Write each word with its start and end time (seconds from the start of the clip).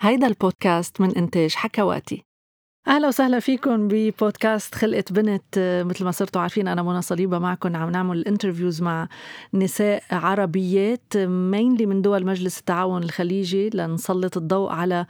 هيدا 0.00 0.26
البودكاست 0.26 1.00
من 1.00 1.16
إنتاج 1.16 1.54
حكواتي. 1.54 2.27
أهلا 2.88 3.08
وسهلا 3.08 3.40
فيكم 3.40 3.88
ببودكاست 3.88 4.74
خلقت 4.74 5.12
بنت. 5.12 5.82
مثل 5.86 6.04
ما 6.04 6.10
صرتوا 6.10 6.40
عارفين 6.40 6.68
أنا 6.68 6.82
منى 6.82 7.02
صليبة. 7.02 7.38
معكم 7.38 7.76
عم 7.76 7.90
نعمل 7.90 8.24
interviews 8.26 8.82
مع 8.82 9.08
نساء 9.54 10.02
عربيات 10.10 11.16
mainly 11.16 11.86
من 11.86 12.02
دول 12.02 12.26
مجلس 12.26 12.58
التعاون 12.58 13.02
الخليجي 13.02 13.70
لنسلط 13.74 14.36
الضوء 14.36 14.70
على 14.70 15.06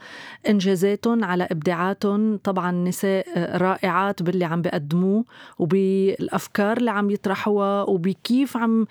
إنجازاتهم 0.49 1.23
على 1.23 1.47
إبداعاتهم. 1.51 2.37
طبعا 2.37 2.71
نساء 2.71 3.25
رائعات 3.57 4.23
باللي 4.23 4.45
عم 4.45 4.61
بيقدموه 4.61 5.25
وبالأفكار 5.59 6.77
اللي 6.77 6.91
عم 6.91 7.09
يطرحوها 7.09 7.83
وبكيف 7.83 8.57
عم 8.57 8.85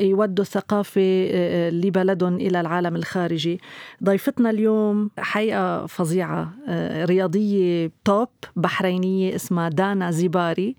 يودوا 0.00 0.44
الثقافة 0.44 1.28
لبلدهم 1.70 2.34
إلى 2.36 2.60
العالم 2.60 2.96
الخارجي. 2.96 3.60
ضيفتنا 4.04 4.50
اليوم 4.50 5.10
حقيقة 5.18 5.86
فظيعة 5.86 6.52
رياضية 7.04 7.90
top 8.04 8.28
بحرينية 8.56 9.34
اسمها 9.34 9.68
دانا 9.68 10.10
زيباري. 10.10 10.76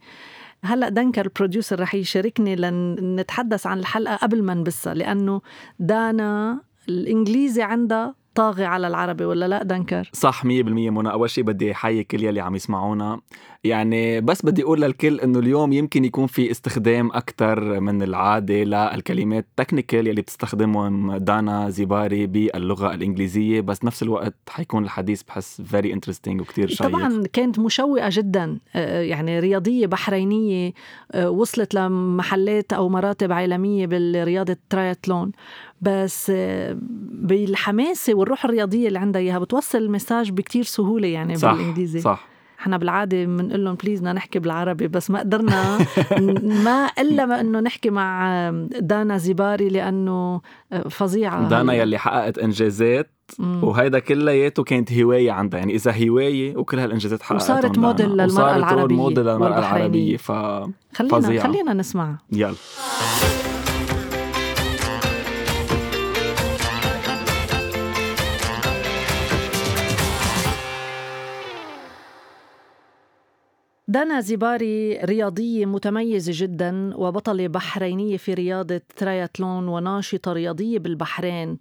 هلأ 0.63 0.89
دنكر 0.89 1.25
ال 1.25 1.31
producer 1.31 1.79
رح 1.79 1.95
يشاركني 1.95 2.55
لنتحدث 2.55 3.67
عن 3.67 3.79
الحلقة 3.79 4.15
قبل 4.15 4.43
ما 4.43 4.53
نبثها 4.53 4.93
لأنه 4.93 5.41
دانا 5.79 6.61
الإنجليزي 6.89 7.61
عندها 7.61 8.15
طاغي 8.35 8.65
على 8.65 8.87
العربي 8.87 9.25
ولا 9.25 9.47
لا 9.47 9.63
دنكر؟ 9.63 10.09
صح 10.13 10.45
100% 10.45 10.47
منى. 10.47 11.11
أول 11.11 11.29
شيء 11.29 11.43
بدي 11.43 11.71
أحيي 11.71 12.03
كل 12.03 12.23
يلي 12.23 12.39
عم 12.39 12.55
يسمعونا. 12.55 13.19
يعني 13.63 14.21
بس 14.21 14.45
بدي 14.45 14.63
أقول 14.63 14.81
للكل 14.81 15.19
إنه 15.19 15.39
اليوم 15.39 15.73
يمكن 15.73 16.05
يكون 16.05 16.27
في 16.27 16.51
استخدام 16.51 17.11
أكثر 17.11 17.79
من 17.79 18.03
العادة 18.03 18.63
للكلمات 18.63 19.47
technical 19.57 20.07
يلي 20.07 20.21
بتستخدمهم 20.21 21.17
دانا 21.17 21.69
زيباري 21.69 22.27
باللغة 22.27 22.93
الإنجليزية. 22.93 23.61
بس 23.61 23.83
نفس 23.83 24.03
الوقت 24.03 24.35
حيكون 24.49 24.83
الحديث 24.83 25.23
بحس 25.23 25.61
very 25.61 25.93
interesting 25.93 26.41
وكتير 26.41 26.67
شيق. 26.67 26.87
طبعا 26.87 27.23
كانت 27.33 27.59
مشوقة 27.59 28.09
جدا 28.11 28.59
يعني 28.75 29.39
رياضية 29.39 29.85
بحرينية 29.87 30.73
وصلت 31.25 31.73
لمحلات 31.73 32.73
أو 32.73 32.89
مراتب 32.89 33.31
عالمية 33.31 33.85
بالرياضة 33.87 34.57
ترايتلون. 34.69 35.31
بس 35.81 36.31
بالحماسة 37.11 38.13
والروح 38.13 38.45
الرياضية 38.45 38.87
اللي 38.87 38.99
عندها 38.99 39.21
إياها 39.21 39.39
بتوصل 39.39 39.77
ال 39.77 39.84
message 39.84 40.31
بكتير 40.31 40.63
سهولة 40.63 41.07
يعني 41.07 41.35
صح 41.35 41.51
بالإنجليزي. 41.53 41.99
صح. 41.99 42.27
إحنا 42.59 42.77
بالعادة 42.77 43.25
بنقول 43.25 43.65
لهم 43.65 43.75
please 43.75 43.99
بدنا 43.99 44.13
نحكي 44.13 44.39
بالعربي 44.39 44.87
بس 44.87 45.11
ما 45.11 45.19
قدرنا. 45.19 45.77
ما 46.65 46.89
إلا 46.99 47.25
ما 47.25 47.41
إنه 47.41 47.59
نحكي 47.59 47.89
مع 47.89 48.49
دانا 48.79 49.17
زيباري 49.17 49.69
لأنه 49.69 50.41
فظيعة. 50.89 51.49
دانا 51.49 51.73
يلي 51.73 51.97
حققت 51.97 52.37
إنجازات 52.37 53.11
وهيدا 53.39 53.99
كلياته 53.99 54.63
كانت 54.63 54.93
هواية 54.93 55.31
عندها. 55.31 55.59
يعني 55.59 55.75
إذا 55.75 56.07
هواية 56.07 56.57
وكل 56.57 56.79
هالإنجازات 56.79 57.21
حققتها 57.21 57.35
وصارت 57.35 57.77
موديل 57.79 58.09
للمرأة 58.09 58.55
العربية 58.55 58.95
موديل 58.95 59.25
للمرأة 59.25 59.59
العربية. 59.59 60.17
ف 60.17 60.31
خلينا. 60.93 61.43
خلينا 61.43 61.73
نسمع 61.73 62.17
يلا. 62.31 62.55
دانا 73.95 74.21
زيباري 74.21 74.97
رياضية 74.97 75.65
متميزة 75.65 76.31
جدا 76.35 76.91
وبطلة 76.95 77.47
بحرينية 77.47 78.17
في 78.17 78.33
رياضة 78.33 78.81
تراياتلون 78.95 79.67
وناشطة 79.67 80.33
رياضية 80.33 80.79
بالبحرين. 80.79 81.57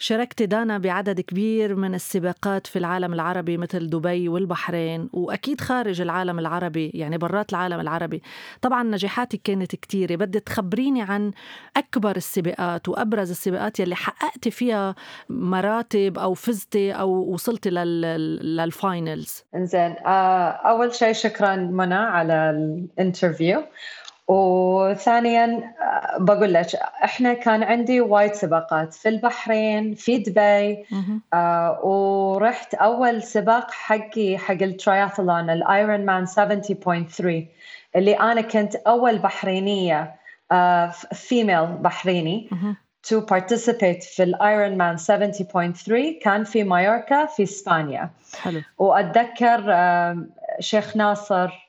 شاركت 0.00 0.42
دانا 0.42 0.78
بعدد 0.78 1.20
كبير 1.20 1.74
من 1.74 1.94
السباقات 1.94 2.66
في 2.66 2.78
العالم 2.78 3.12
العربي 3.14 3.56
مثل 3.56 3.90
دبي 3.90 4.28
والبحرين 4.28 5.10
وأكيد 5.12 5.60
خارج 5.60 6.00
العالم 6.00 6.38
العربي 6.38 6.90
يعني 6.94 7.18
برات 7.18 7.50
العالم 7.50 7.80
العربي. 7.80 8.22
طبعا 8.62 8.82
نجاحاتك 8.82 9.40
كانت 9.44 9.76
كتيرة. 9.76 10.16
بدي 10.16 10.40
تخبريني 10.40 11.02
عن 11.02 11.32
أكبر 11.76 12.16
السباقات 12.16 12.88
وأبرز 12.88 13.30
السباقات 13.30 13.80
يلي 13.80 13.94
حققتي 13.94 14.50
فيها 14.50 14.94
مراتب 15.28 16.18
أو 16.18 16.34
فزتي 16.34 16.92
أو 16.92 17.10
وصلتي 17.10 17.70
لل... 17.70 18.00
لل 18.56 18.78
finals 18.78 19.44
إنزين 19.54 19.96
آه، 20.06 20.48
أول 20.50 20.94
شيء 20.94 21.12
شكرا 21.12 21.56
منى 21.56 21.94
على 21.94 22.50
ال 22.50 22.60
interview. 22.60 23.62
وثانيا 24.28 25.74
بقول 26.18 26.52
لك 26.54 26.66
إحنا 27.04 27.32
كان 27.34 27.62
عندي 27.62 28.00
وايد 28.00 28.32
سباقات 28.34 28.94
في 28.94 29.08
البحرين 29.08 29.94
في 29.94 30.18
دبي. 30.18 30.84
آه 31.34 31.80
ورحت 31.84 32.74
أول 32.74 33.22
سباق 33.22 33.70
حقي 33.70 34.38
حق 34.38 34.62
ال 34.62 34.70
triathlon 34.70 35.42
ال 35.42 35.50
Ironman 35.50 36.26
70.3 36.26 37.48
اللي 37.96 38.14
أنا 38.20 38.40
كنت 38.40 38.74
أول 38.76 39.18
بحرينية 39.18 40.14
آه 40.52 40.86
female 41.12 41.66
بحريني. 41.66 42.48
to 43.06 43.16
participate 43.20 44.14
في 44.14 44.22
ال 44.22 44.76
Ironman 44.78 44.96
70.3 44.96 46.22
كان 46.22 46.44
في 46.44 46.64
مايوركا 46.64 47.26
في 47.26 47.42
إسبانيا. 47.42 48.10
حلو. 48.42 48.60
وأتذكر 48.78 49.64
آه 49.68 50.26
شيخ 50.60 50.96
ناصر 50.96 51.67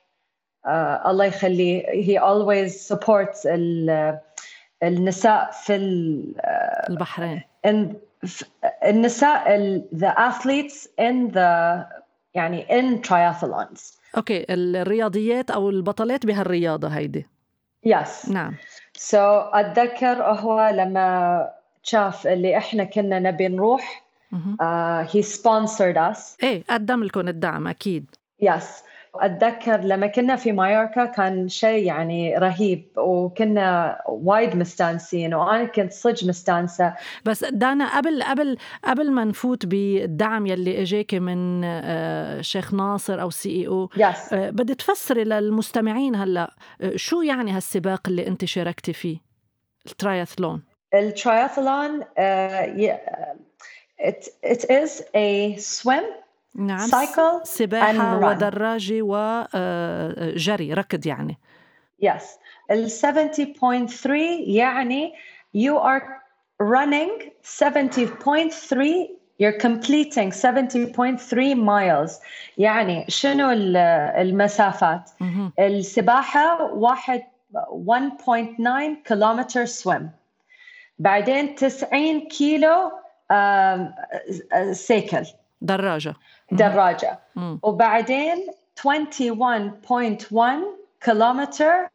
الله 1.06 1.24
يخليه. 1.24 1.82
He 1.86 2.20
always 2.20 2.92
supports 2.94 3.46
ال- 3.46 4.18
النساء 4.82 5.50
في 5.50 5.76
ال- 5.76 6.34
البحرين. 6.90 7.42
in 7.66 7.94
النساء 8.84 9.54
ال- 9.56 9.84
the 9.94 10.14
athletes 10.18 10.86
in 11.00 11.32
the 11.34 11.84
يعني 12.34 12.66
in 12.66 13.06
triathlons. 13.08 13.98
أوكي 14.16 14.46
الرياضيات 14.50 15.50
أو 15.50 15.70
البطلات 15.70 16.26
بهالرياضة 16.26 16.88
هيدي. 16.88 17.26
Yes. 17.88 18.30
نعم. 18.30 18.54
So 18.98 19.14
أتذكر 19.54 20.22
هو 20.22 20.68
لما 20.74 21.48
شاف 21.82 22.26
اللي 22.26 22.56
إحنا 22.56 22.84
كنا 22.84 23.18
نبي 23.18 23.48
نروح 23.48 24.04
مهم. 24.32 24.56
uh, 24.56 25.06
he 25.08 25.22
sponsored 25.22 25.96
us. 26.14 26.18
إيه 26.42 26.64
قدم 26.70 27.04
لكم 27.04 27.28
الدعم 27.28 27.66
أكيد. 27.68 28.06
Yes. 28.44 28.64
اتذكر 29.14 29.80
لما 29.80 30.06
كنا 30.06 30.36
في 30.36 30.52
مايوركا 30.52 31.04
كان 31.04 31.48
شيء 31.48 31.84
يعني 31.84 32.38
رهيب 32.38 32.88
وكنا 32.96 33.98
وايد 34.08 34.56
مستانسين 34.56 35.34
وأنا 35.34 35.64
كنت 35.64 35.92
صدق 35.92 36.24
مستانسة. 36.24 36.94
بس 37.24 37.44
دانا 37.44 37.96
قبل 37.96 38.22
قبل 38.22 38.56
قبل 38.84 39.10
ما 39.10 39.24
نفوت 39.24 39.66
بالدعم 39.66 40.46
يلي 40.46 40.82
إجاكي 40.82 41.20
من 41.20 41.64
آه، 41.64 42.40
شيخ 42.40 42.74
ناصر 42.74 43.22
أو 43.22 43.30
CEO 43.30 43.88
yes 43.96 44.34
بدي 44.34 44.74
تفسري 44.74 45.24
للمستمعين 45.24 46.14
هلأ 46.14 46.54
آه، 46.80 46.92
شو 46.96 47.22
يعني 47.22 47.50
هالسباق 47.50 48.08
اللي 48.08 48.26
أنت 48.26 48.44
شاركتي 48.44 48.92
فيه؟ 48.92 49.18
التراياثلون. 49.86 50.62
التراياثلون 50.94 52.02
uh, 52.02 52.04
yeah, 52.76 52.98
it, 53.98 54.28
it 54.42 54.70
is 54.70 55.02
a 55.14 55.56
swim 55.56 56.04
نعم 56.54 56.88
cycle 56.90 57.42
سباحة 57.44 57.92
and 57.92 58.22
run. 58.22 58.24
ودراجة 58.26 59.02
وجري 59.02 60.72
ركض 60.74 61.06
يعني 61.06 61.38
Yes. 62.04 62.22
ال 62.70 62.90
70.3 62.90 64.06
يعني 64.46 65.12
you 65.56 65.74
are 65.78 66.02
running 66.62 67.30
70.3 67.42 69.20
you're 69.42 69.58
completing 69.58 70.30
70.3 70.32 71.54
miles 71.54 72.12
يعني 72.58 73.04
شنو 73.08 73.50
ال- 73.50 73.76
المسافات. 74.16 75.10
السباحة 75.58 76.62
واحد 76.72 77.22
1.9 77.54 79.02
كيلومتر 79.04 79.66
swim 79.66 80.02
بعدين 80.98 81.54
90 81.54 82.20
كيلو 82.28 82.92
آم، 83.32 83.94
سيكل 84.72 85.22
دراجة 85.60 86.14
دراجة. 86.52 87.18
مم. 87.36 87.60
وبعدين 87.62 88.46
21.1 88.76 88.86
كيلومتر 91.00 91.88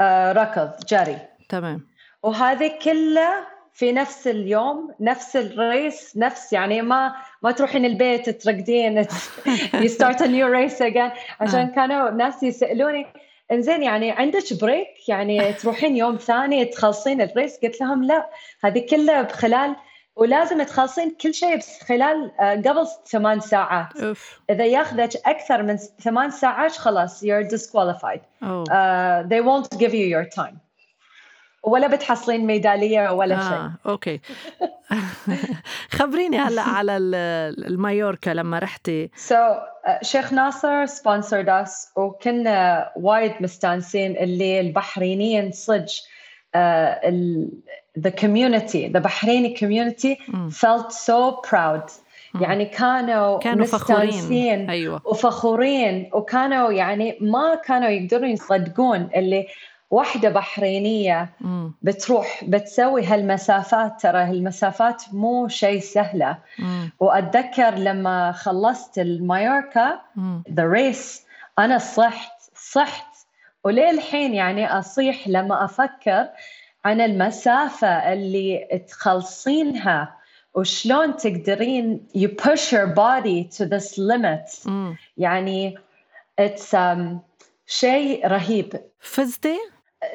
آه، 0.00 0.32
ركض 0.32 0.70
جري. 0.88 1.18
تمام. 1.48 1.86
وهذه 2.22 2.78
كلها 2.84 3.46
في 3.72 3.92
نفس 3.92 4.26
اليوم 4.26 4.94
نفس 5.00 5.36
الريس 5.36 6.16
نفس 6.16 6.52
يعني 6.52 6.82
ما 6.82 7.14
ما 7.42 7.50
تروحين 7.50 7.84
البيت 7.84 8.30
ترقدين 8.30 9.04
start 9.96 10.20
a 10.20 10.26
new 10.26 10.48
race 10.48 10.80
again. 10.80 11.12
عشان 11.40 11.66
كانوا 11.66 12.10
ناس 12.10 12.42
يسألوني 12.42 13.06
إنزين 13.52 13.82
يعني 13.82 14.10
عندك 14.10 14.60
break 14.60 15.08
يعني 15.08 15.52
تروحين 15.52 15.96
يوم 15.96 16.16
ثاني 16.16 16.64
تخلصين 16.64 17.20
ال 17.20 17.26
race؟ 17.26 17.58
قلت 17.62 17.80
لهم 17.80 18.04
لا. 18.04 18.30
هذه 18.64 18.86
كلها 18.90 19.22
بخلال 19.22 19.76
ولازم 20.16 20.62
تخلصين 20.62 21.10
كل 21.20 21.34
شيء 21.34 21.60
خلال 21.88 22.30
آه، 22.40 22.54
قبل 22.54 22.86
ثمان 23.06 23.40
ساعات 23.40 23.96
off. 23.96 24.40
إذا 24.50 24.64
ياخذك 24.64 25.10
أكثر 25.26 25.62
من 25.62 25.76
ثمان 25.76 26.30
ساعات 26.30 26.72
خلاص 26.72 27.24
you're 27.24 27.48
disqualified. 27.48 28.20
oh. 28.42 28.64
uh, 28.64 29.28
they 29.28 29.40
won't 29.40 29.78
give 29.78 29.92
you 29.94 30.06
your 30.06 30.24
time. 30.24 30.56
ولا 31.62 31.86
بتحصلين 31.86 32.46
ميدالية 32.46 33.12
ولا 33.12 33.34
آه، 33.34 33.48
شيء 33.48 33.92
okay. 33.92 34.20
خبريني 35.98 36.38
هلا 36.38 36.62
على 36.62 36.96
المايوركا 36.96 38.30
لما 38.30 38.58
رحتي. 38.58 39.10
so 39.16 39.34
so, 39.34 39.38
uh, 39.38 40.02
شيخ 40.02 40.32
ناصر 40.32 40.86
sponsored 40.86 41.48
us 41.48 41.92
وكنا 41.96 42.90
وايد 42.96 43.32
مستانسين 43.40 44.16
اللي 44.16 44.60
البحرينيين 44.60 45.52
صدق 45.52 45.86
uh, 46.56 47.10
the 47.96 48.10
community 48.10 48.88
the 48.88 49.00
Bahraini 49.00 49.56
community 49.56 50.18
mm. 50.28 50.52
felt 50.52 50.92
so 50.92 51.32
proud 51.32 51.90
mm. 52.34 52.42
يعني 52.42 52.64
كانوا 52.64 53.38
كانوا 53.38 53.66
فخورين 53.66 54.70
أيوة. 54.70 55.00
وفخورين 55.04 56.10
وكانوا 56.12 56.72
يعني 56.72 57.18
ما 57.20 57.54
كانوا 57.54 57.88
يقدرون 57.88 58.30
يصدقون 58.30 59.08
اللي 59.16 59.46
واحدة 59.90 60.28
بحرينية 60.28 61.30
مم. 61.40 61.72
بتروح 61.82 62.44
بتسوي 62.44 63.04
هالمسافات 63.04 64.00
ترى 64.00 64.18
هالمسافات 64.18 65.02
مو 65.12 65.48
شيء 65.48 65.80
سهلة 65.80 66.38
مم. 66.58 66.90
وأتذكر 67.00 67.74
لما 67.74 68.32
خلصت 68.32 68.98
المايوركا 68.98 70.00
the 70.52 70.64
race 70.64 71.26
أنا 71.58 71.78
صحت 71.78 72.32
صحت 72.54 73.06
وللحين 73.64 74.34
يعني 74.34 74.66
أصيح 74.66 75.28
لما 75.28 75.64
أفكر 75.64 76.28
عن 76.84 77.00
المسافة 77.00 78.12
اللي 78.12 78.84
تخلصينها 78.88 80.16
وشلون 80.54 81.16
تقدرين 81.16 82.06
you 82.16 82.28
push 82.28 82.72
your 82.72 82.86
body 82.86 83.48
to 83.56 83.64
this 83.66 83.98
limit. 83.98 84.66
مم. 84.66 84.96
يعني 85.18 85.78
it's 86.40 86.74
um, 86.74 87.18
شيء 87.66 88.26
رهيب. 88.26 88.80
فزتي؟ 89.00 89.58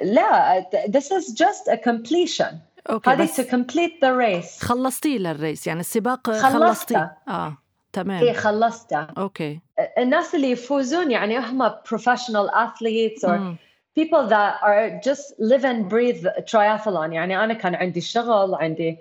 لا 0.04 0.66
this 0.88 1.12
is 1.12 1.34
just 1.34 1.68
a 1.68 1.78
completion. 1.78 2.56
okay 2.90 3.10
هذه 3.10 3.28
to 3.28 3.44
complete 3.44 4.00
the 4.02 4.14
race. 4.14 4.64
خلصتيه 4.64 5.18
لل 5.18 5.34
race 5.34 5.68
يعني 5.68 5.80
السباق 5.80 6.32
خلصته. 6.32 7.10
آه 7.28 7.58
تمام. 7.94 8.24
إيه 8.24 8.34
خلصته. 8.34 9.08
أوكي. 9.18 9.60
الناس 9.98 10.36
اللي 10.36 10.52
يفوزون 10.52 11.12
يعني 11.12 11.40
هم 11.40 11.70
professional 11.70 12.50
athletes 12.52 13.24
or 13.24 13.38
mm. 13.38 13.69
people 13.99 14.27
that 14.27 14.59
are 14.63 15.01
just 15.03 15.35
live 15.39 15.65
and 15.65 15.89
breathe 15.89 16.27
triathlon 16.47 17.13
يعني 17.13 17.45
انا 17.45 17.55
كان 17.55 17.75
عندي 17.75 18.01
شغل 18.01 18.55
عندي 18.55 18.99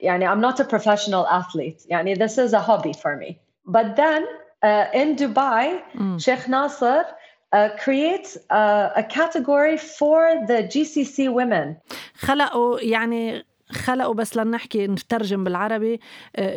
يعني 0.00 0.28
I'm 0.28 0.40
not 0.40 0.60
a 0.60 0.64
professional 0.64 1.26
athlete 1.26 1.86
يعني 1.88 2.16
this 2.16 2.38
is 2.38 2.52
a 2.52 2.60
hobby 2.60 2.92
for 2.92 3.16
me 3.16 3.38
but 3.66 3.96
then 3.96 4.26
uh, 4.62 4.86
in 4.94 5.16
Dubai 5.16 5.82
mm. 5.94 6.22
Sheikh 6.22 6.48
Nasser 6.48 7.04
uh, 7.52 7.70
create 7.78 8.36
uh, 8.50 8.90
a 8.96 9.02
category 9.02 9.76
for 9.76 10.44
the 10.46 10.64
GCC 10.72 11.32
women. 11.32 11.76
خلقوا 12.18 12.80
يعني 12.80 13.44
خلقوا 13.71 14.13
بس 14.13 14.37
لنحكي 14.37 14.87
نترجم 14.87 15.43
بالعربي 15.43 15.99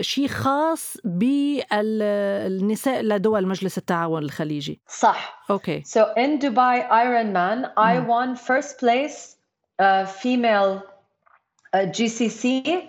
شيء 0.00 0.28
خاص 0.28 0.96
بالنساء 1.04 3.02
لدول 3.02 3.46
مجلس 3.46 3.78
التعاون 3.78 4.22
الخليجي 4.22 4.80
صح 4.88 5.44
أوكي 5.50 5.82
so 5.82 6.00
in 6.16 6.38
Dubai 6.38 6.88
Ironman 6.90 7.70
I 7.76 8.00
won 8.00 8.36
first 8.36 8.78
place 8.78 9.36
uh, 9.78 10.06
female 10.06 10.82
uh, 11.72 11.78
GCC 11.96 12.88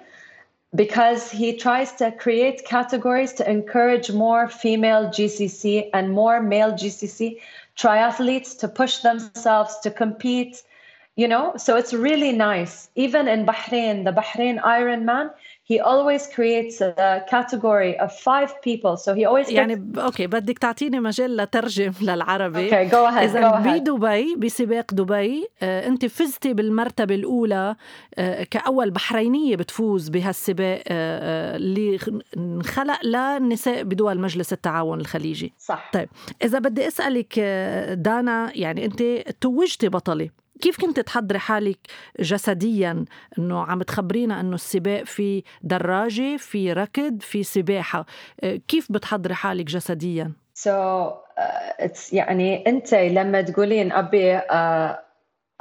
because 0.75 1.31
he 1.31 1.56
tries 1.57 1.92
to 1.94 2.12
create 2.12 2.66
categories 2.66 3.33
to 3.33 3.50
encourage 3.50 4.12
more 4.12 4.48
female 4.48 5.04
GCC 5.18 5.89
and 5.94 6.12
more 6.12 6.42
male 6.42 6.74
GCC 6.74 7.39
triathletes 7.77 8.57
to 8.60 8.68
push 8.68 9.00
themselves 9.00 9.77
to 9.83 9.89
compete 9.92 10.63
you 11.21 11.27
know? 11.27 11.45
So 11.65 11.71
it's 11.79 11.94
really 11.94 12.33
nice. 12.51 12.75
Even 13.06 13.23
in 13.33 13.41
bahrain 13.51 13.95
the 14.07 14.13
bahrain 14.21 14.56
ironman 14.77 15.27
he 15.71 15.79
always 15.91 16.23
creates 16.35 16.75
a 16.81 17.25
category 17.35 17.94
of 18.06 18.12
five 18.29 18.51
people. 18.62 18.94
So 18.97 19.09
he 19.15 19.25
always 19.25 19.50
يعني 19.50 19.94
أوكي 19.97 20.27
بدك 20.27 20.59
تعطيني 20.59 21.00
مجال 21.00 21.38
لترجم 21.38 21.91
للعربي. 22.01 22.69
Okay 22.69 22.91
go 22.91 23.09
ahead 23.09 23.17
إذا 23.17 23.59
بدبي 23.59 24.35
بسباق 24.35 24.94
دبي 24.94 25.47
آه 25.62 25.88
أنت 25.88 26.06
فزتي 26.06 26.53
بالمرتبة 26.53 27.15
الأولى 27.15 27.75
آه 28.15 28.44
كأول 28.44 28.91
بحرينية 28.91 29.56
بتفوز 29.56 30.09
بهالسباق 30.09 30.83
آه 30.88 31.56
اللي 31.56 32.00
انخلق 32.38 33.06
للنساء 33.06 33.83
بدول 33.83 34.19
مجلس 34.19 34.53
التعاون 34.53 35.00
الخليجي. 35.00 35.53
صح. 35.59 35.89
طيب 35.94 36.09
إذا 36.44 36.59
بدي 36.59 36.88
أسألك 36.88 37.39
دانا 37.94 38.51
يعني 38.56 38.85
أنت 38.85 39.03
توجتي 39.41 39.89
بطلة. 39.89 40.29
كيف 40.61 40.81
كنت 40.81 40.99
تحضري 40.99 41.39
حالك 41.39 41.79
جسديا؟ 42.19 43.05
إنه 43.39 43.65
عم 43.65 43.83
تخبرينا 43.83 44.39
إنه 44.39 44.55
السباق 44.55 45.03
في 45.03 45.43
دراجة 45.61 46.37
في 46.37 46.73
ركض 46.73 47.21
في 47.21 47.43
سباحة. 47.43 48.05
آه، 48.43 48.55
كيف 48.55 48.91
بتحضري 48.91 49.33
حالك 49.33 49.65
جسديا؟ 49.65 50.31
So 50.55 50.69
uh, 50.69 52.13
يعني 52.13 52.67
أنت 52.67 52.93
لما 52.93 53.41
تقولين 53.41 53.91
أبي 53.91 54.39
uh, 54.39 54.43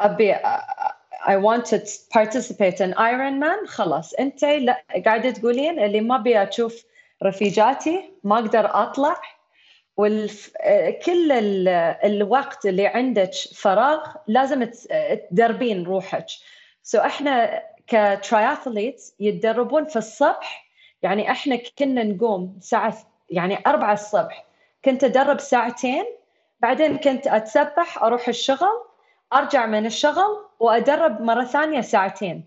أبي 0.01 0.35
uh, 0.35 0.39
I 1.27 1.37
want 1.37 1.65
to 1.67 1.79
participate 2.19 2.81
in 2.81 2.93
Ironman 2.93 3.67
خلاص. 3.67 4.15
أنت 4.15 4.45
قاعدة 5.05 5.31
تقولين 5.31 5.79
اللي 5.79 6.01
ما 6.01 6.17
ابي 6.17 6.43
أشوف 6.43 6.85
رفيجاتي 7.23 8.01
ما 8.25 8.39
أقدر 8.39 8.71
أطلع. 8.73 9.17
وكل 9.97 11.33
الوقت 12.05 12.67
اللي 12.67 12.87
عندك 12.87 13.31
فراغ 13.55 14.07
لازم 14.27 14.71
تدربين 15.31 15.85
روحك. 15.85 16.27
سو 16.83 16.99
so 16.99 17.03
إحنا 17.05 17.63
كتراياثليتس 17.87 19.15
يتدربون 19.21 19.85
في 19.85 19.97
الصبح 19.97 20.67
يعني 21.03 21.31
إحنا 21.31 21.59
كنا 21.79 22.03
نقوم 22.03 22.59
ساعة 22.61 22.97
يعني 23.31 23.59
أربعة 23.67 23.93
الصبح. 23.93 24.45
كنت 24.85 25.05
أدرب 25.05 25.41
ساعتين 25.41 26.05
بعدين 26.61 26.97
كنت 26.97 27.27
أتسبح 27.27 28.03
أروح 28.03 28.29
الشغل 28.29 28.83
أرجع 29.33 29.67
من 29.67 29.87
الشغل 29.87 30.47
وأدرب 30.61 31.21
مرة 31.21 31.45
ثانية 31.45 31.81
ساعتين. 31.81 32.45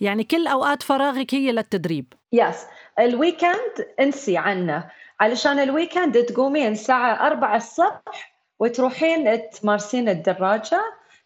يعني 0.00 0.24
كل 0.24 0.46
أوقات 0.46 0.82
فراغك 0.82 1.34
هي 1.34 1.52
للتدريب. 1.52 2.12
yes 2.32 2.62
yes. 2.62 2.68
ال 3.00 3.11
weekend 3.11 3.86
انسي 4.00 4.36
عنه. 4.36 4.90
علشان 5.20 5.58
ال 5.58 5.66
weekend 5.66 6.24
تقومين 6.24 6.72
الساعة 6.72 7.26
أربعة 7.26 7.56
الصبح 7.56 8.32
وتروحين 8.58 9.50
تمارسين 9.50 10.08
الدراجة. 10.08 10.80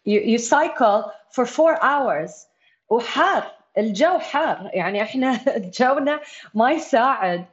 You 0.05 0.37
cycle 0.37 1.11
for 1.31 1.45
four 1.45 1.77
hours. 1.83 2.47
وحار 2.89 3.51
الجو 3.77 4.19
حار. 4.19 4.69
يعني 4.73 5.01
إحنا 5.01 5.39
جونا 5.79 6.19
ما 6.53 6.71
يساعد. 6.71 7.45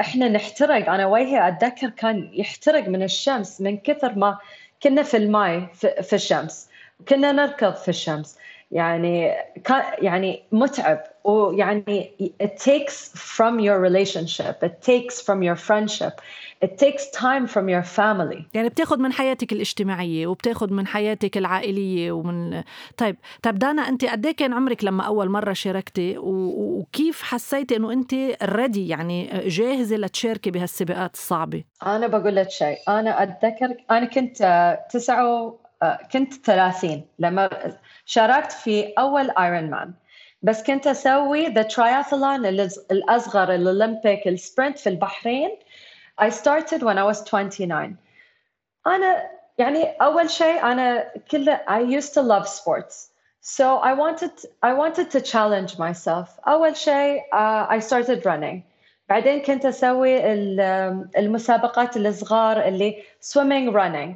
إحنا 0.00 0.28
نحترق. 0.28 0.90
أنا 0.90 1.06
وجهي 1.06 1.48
أتذكر 1.48 1.90
كان 1.90 2.30
يحترق 2.32 2.88
من 2.88 3.02
الشمس 3.02 3.60
من 3.60 3.78
كثر 3.78 4.14
ما 4.14 4.38
كنا 4.82 5.02
في 5.02 5.16
الماي 5.16 5.66
في 6.02 6.12
الشمس. 6.12 6.68
كنا 7.08 7.32
نركض 7.32 7.74
في 7.74 7.88
الشمس. 7.88 8.38
يعني 8.70 9.36
كان 9.64 9.82
يعني 9.98 10.42
متعب. 10.52 11.02
ويعني 11.24 12.10
it 12.42 12.58
takes 12.58 13.10
from 13.14 13.60
your 13.60 13.78
relationship 13.80 14.62
it 14.62 14.82
takes 14.82 15.20
from 15.20 15.42
your 15.42 15.56
friendship 15.56 16.14
it 16.64 16.78
takes 16.78 17.10
time 17.10 17.46
from 17.46 17.68
your 17.68 17.82
family 17.82 18.42
يعني 18.54 18.68
بتاخذ 18.68 18.98
من 18.98 19.12
حياتك 19.12 19.52
الاجتماعية 19.52 20.26
وبتاخذ 20.26 20.72
من 20.72 20.86
حياتك 20.86 21.36
العائلية 21.38 22.12
ومن 22.12 22.62
طيب 22.96 23.16
طيب 23.42 23.58
دانا 23.58 23.88
أنت 23.88 24.04
قد 24.04 24.26
إيه 24.26 24.36
كان 24.36 24.52
عمرك 24.52 24.84
لما 24.84 25.02
أول 25.02 25.28
مرة 25.28 25.52
شاركتي 25.52 26.14
وكيف 26.18 27.22
حسيتي 27.22 27.76
إنه 27.76 27.92
أنت 27.92 28.14
ريدي 28.42 28.88
يعني 28.88 29.30
جاهزة 29.46 29.96
لتشاركي 29.96 30.50
بهالسباقات 30.50 31.14
الصعبة؟ 31.14 31.64
أنا 31.86 32.06
بقول 32.06 32.36
لك 32.36 32.50
شيء 32.50 32.78
أنا 32.88 33.22
أتذكر 33.22 33.76
أنا 33.90 34.04
كنت 34.06 34.38
تسعة 34.90 35.54
كنت 36.12 36.34
30 36.34 37.02
لما 37.18 37.50
شاركت 38.06 38.52
في 38.52 38.92
أول 38.98 39.30
Ironman 39.30 39.92
بس 40.42 40.62
كنت 40.62 40.86
أسوي 40.86 41.46
the 41.46 41.62
triathlon 41.62 42.46
الأصغر 42.90 43.54
ال 43.54 43.63
Olympic 43.63 44.28
ال 44.28 44.35
sprint 44.35 44.78
في 44.78 44.88
البحرين. 44.88 45.50
I 46.20 46.28
started 46.30 46.82
when 46.82 46.98
I 46.98 47.04
was 47.04 47.22
29 47.24 47.96
أنا 48.86 49.30
يعني 49.58 49.84
أول 49.84 50.30
شيء 50.30 50.62
أنا 50.62 51.12
كل 51.30 51.56
I 51.68 51.80
used 52.00 52.14
to 52.14 52.22
love 52.22 52.48
sports. 52.48 53.10
So 53.42 53.78
I 53.78 53.92
wanted 53.94 54.32
I 54.62 54.72
wanted 54.72 55.10
to 55.10 55.20
challenge 55.20 55.78
myself. 55.78 56.28
أول 56.48 56.76
شيء 56.76 57.20
uh, 57.32 57.66
I 57.70 57.78
started 57.78 58.24
running. 58.24 58.62
بعدين 59.08 59.42
كنت 59.42 59.64
أسوي 59.66 60.32
المسابقات 61.16 61.96
الصغار 61.96 62.68
اللي 62.68 63.02
swimming 63.22 63.72
running. 63.72 64.14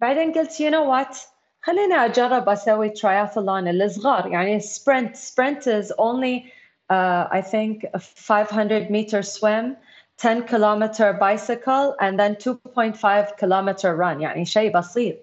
بعدين 0.00 0.32
قلت 0.32 0.52
you 0.52 0.70
know 0.70 0.84
what 0.84 1.16
خليني 1.62 1.94
أجرب 1.94 2.48
أسوي 2.48 2.88
تراياثلون 2.88 3.68
الصغار 3.68 4.26
يعني 4.26 4.60
is 4.60 5.92
only 5.98 6.52
uh, 6.90 7.28
I 7.30 7.40
think 7.42 7.86
a 7.94 8.00
500 8.00 8.90
meter 8.90 9.22
swim 9.22 9.76
10 10.18 10.42
kilometer 10.42 11.12
bicycle 11.12 11.94
and 12.00 12.18
then 12.18 12.34
2.5 12.36 13.36
kilometer 13.38 13.96
run 13.96 14.20
يعني 14.20 14.44
شيء 14.44 14.72
بسيط 14.72 15.16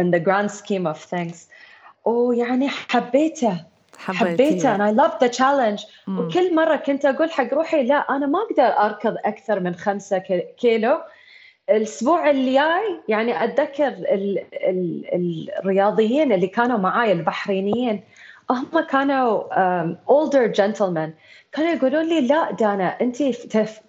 in 0.00 0.10
the 0.10 0.20
grand 0.20 0.50
scheme 0.50 0.86
of 0.86 0.98
things 0.98 1.48
ويعني 2.04 2.68
حبيته 2.68 3.64
حبيته 3.98 4.76
and 4.76 4.82
I 4.82 4.90
loved 4.90 5.20
the 5.20 5.28
challenge 5.28 5.86
وكل 6.08 6.54
مرة 6.54 6.76
كنت 6.76 7.04
أقول 7.04 7.30
حق 7.30 7.54
روحي 7.54 7.82
لا 7.82 7.94
أنا 7.94 8.26
ما 8.26 8.38
أقدر 8.38 8.78
أركض 8.86 9.16
أكثر 9.24 9.60
من 9.60 9.74
خمسة 9.74 10.18
كيلو 10.58 11.00
الأسبوع 11.70 12.30
الجاي 12.30 13.00
يعني 13.08 13.44
أتذكر 13.44 13.88
ال 13.88 14.44
ال 14.52 15.50
الرياضيين 15.58 16.32
اللي 16.32 16.46
كانوا 16.46 16.78
معاي 16.78 17.12
البحرينيين 17.12 18.02
هم 18.50 18.80
كانوا 18.80 19.42
older 19.92 20.52
gentlemen. 20.54 21.10
كانوا 21.52 21.72
يقولون 21.72 22.04
لي 22.04 22.20
لا 22.20 22.50
دانا 22.50 23.00
أنت 23.00 23.22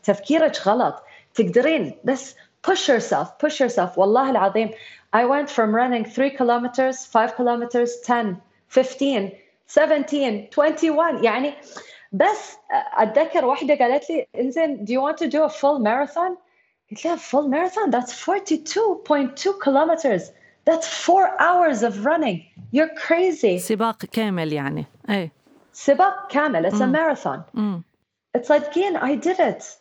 تفكيرك 0.04 0.68
غلط. 0.68 1.04
تقدرين 1.34 1.94
بس 2.04 2.36
push 2.68 2.90
yourself 2.90 3.28
push 3.46 3.60
yourself. 3.60 3.98
والله 3.98 4.30
العظيم 4.30 4.70
I 5.16 5.26
went 5.26 5.50
from 5.50 5.76
running 5.76 6.06
3 6.06 6.30
kilometers 6.38 7.06
5 7.06 7.36
kilometers 7.36 8.02
10 8.04 8.36
15 8.70 9.30
17 9.68 10.48
21 10.58 11.24
يعني 11.24 11.54
بس 12.12 12.58
أتذكر 12.98 13.46
واحدة 13.46 13.76
قالت 13.76 14.10
لي 14.10 14.28
إنزين 14.40 14.86
do 14.86 14.92
you 14.92 15.02
want 15.02 15.18
to 15.18 15.28
do 15.28 15.44
a 15.44 15.50
full 15.50 15.80
marathon? 15.80 16.38
قلت 16.91 17.05
لها 17.05 17.17
full 17.17 17.49
marathon 17.49 17.91
that's 17.91 18.13
42.2 18.13 19.61
kilometers 19.61 20.31
that's 20.65 20.89
4 20.89 21.41
hours 21.41 21.83
of 21.83 22.05
running 22.05 22.45
you're 22.73 22.95
crazy 23.07 23.59
سباق 23.59 24.05
كامل 24.05 24.53
يعني 24.53 24.87
ايه 25.11 25.33
سباق 25.73 26.31
كامل 26.31 26.71
it's 26.71 26.81
a 26.81 26.87
marathon 26.87 27.45
mm. 27.57 27.83
it's 28.39 28.49
like 28.49 28.67
again 28.71 28.97
I 28.97 29.15
did 29.15 29.41
it 29.41 29.77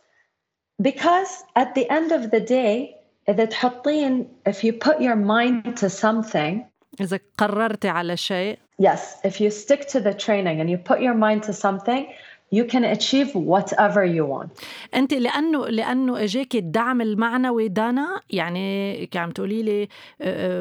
because 0.82 1.44
at 1.56 1.76
the 1.76 1.90
end 1.90 2.12
of 2.12 2.32
the 2.32 2.40
day 2.40 2.96
إذا 3.30 3.46
تحطين 3.46 4.28
if 4.46 4.64
you 4.64 4.74
put 4.74 5.02
your 5.02 5.16
mind 5.16 5.78
to 5.78 5.90
something 5.90 6.66
إذا 7.02 7.20
قررتي 7.38 7.90
على 7.90 8.18
شيء 8.18 8.58
Yes, 8.78 9.18
if 9.24 9.40
you 9.40 9.50
stick 9.52 9.88
to 9.88 10.02
the 10.02 10.14
training 10.14 10.60
and 10.60 10.70
you 10.70 10.78
put 10.78 11.00
your 11.00 11.14
mind 11.14 11.44
to 11.44 11.54
something, 11.54 12.12
you 12.53 12.65
can 12.65 12.85
achieve 12.85 13.31
whatever 13.35 14.05
you 14.05 14.25
want. 14.25 14.49
أنت 14.95 15.15
لأنه 15.15 15.67
لأنه 15.67 16.25
اجاك 16.25 16.55
الدعم 16.55 17.01
المعنوي 17.01 17.69
دانا 17.69 18.21
يعني 18.31 19.09
عم 19.15 19.31
تقولي 19.31 19.63
لي 19.63 19.89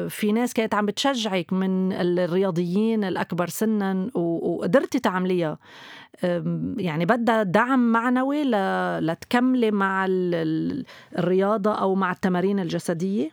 في 0.08 0.32
ناس 0.32 0.54
كانت 0.54 0.74
عم 0.74 0.86
بتشجعك 0.86 1.52
من 1.52 1.92
الرياضيين 1.92 3.04
الأكبر 3.04 3.48
سنا 3.48 4.10
وقدرتي 4.14 4.98
تعمليها. 4.98 5.58
يعني 6.76 7.06
بدها 7.06 7.42
دعم 7.42 7.92
معنوي 7.92 8.44
لتكملي 9.00 9.70
مع 9.70 10.06
الرياضة 11.18 11.74
أو 11.74 11.94
مع 11.94 12.12
التمارين 12.12 12.60
الجسدية؟ 12.60 13.30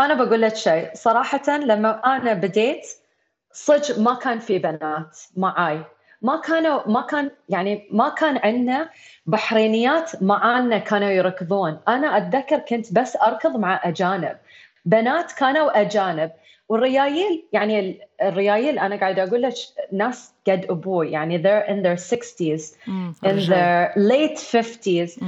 أنا 0.00 0.14
بقول 0.14 0.40
لك 0.40 0.56
شيء. 0.56 0.90
صراحة 0.94 1.58
لما 1.58 2.16
أنا 2.16 2.34
بديت 2.34 2.86
صدق 3.52 3.98
ما 3.98 4.14
كان 4.14 4.38
في 4.38 4.58
بنات 4.58 5.18
معاي. 5.36 5.84
ما 6.22 6.36
كانوا 6.36 6.88
ما 6.88 7.00
كان 7.00 7.30
يعني 7.48 7.88
ما 7.90 8.08
كان 8.08 8.36
عندنا 8.44 8.90
بحرينيات 9.26 10.22
معانا 10.22 10.78
كانوا 10.78 11.08
يركضون. 11.10 11.78
أنا 11.88 12.16
أتذكر 12.16 12.58
كنت 12.58 12.92
بس 12.92 13.16
أركض 13.16 13.56
مع 13.56 13.80
أجانب. 13.84 14.36
بنات 14.84 15.32
كانوا 15.32 15.80
أجانب. 15.80 16.30
والريايل 16.68 17.44
يعني 17.52 18.00
الريايل 18.22 18.78
أنا 18.78 18.96
قاعدة 18.96 19.22
أقول 19.22 19.42
لك 19.42 19.54
ناس 19.92 20.32
قد 20.48 20.66
أبوي. 20.70 21.10
يعني 21.10 21.42
they're 21.42 21.66
in 21.68 21.82
their 21.82 21.98
60s 22.14 22.62
in 23.26 23.50
their 23.50 23.94
late 23.96 24.38
50s 24.38 25.22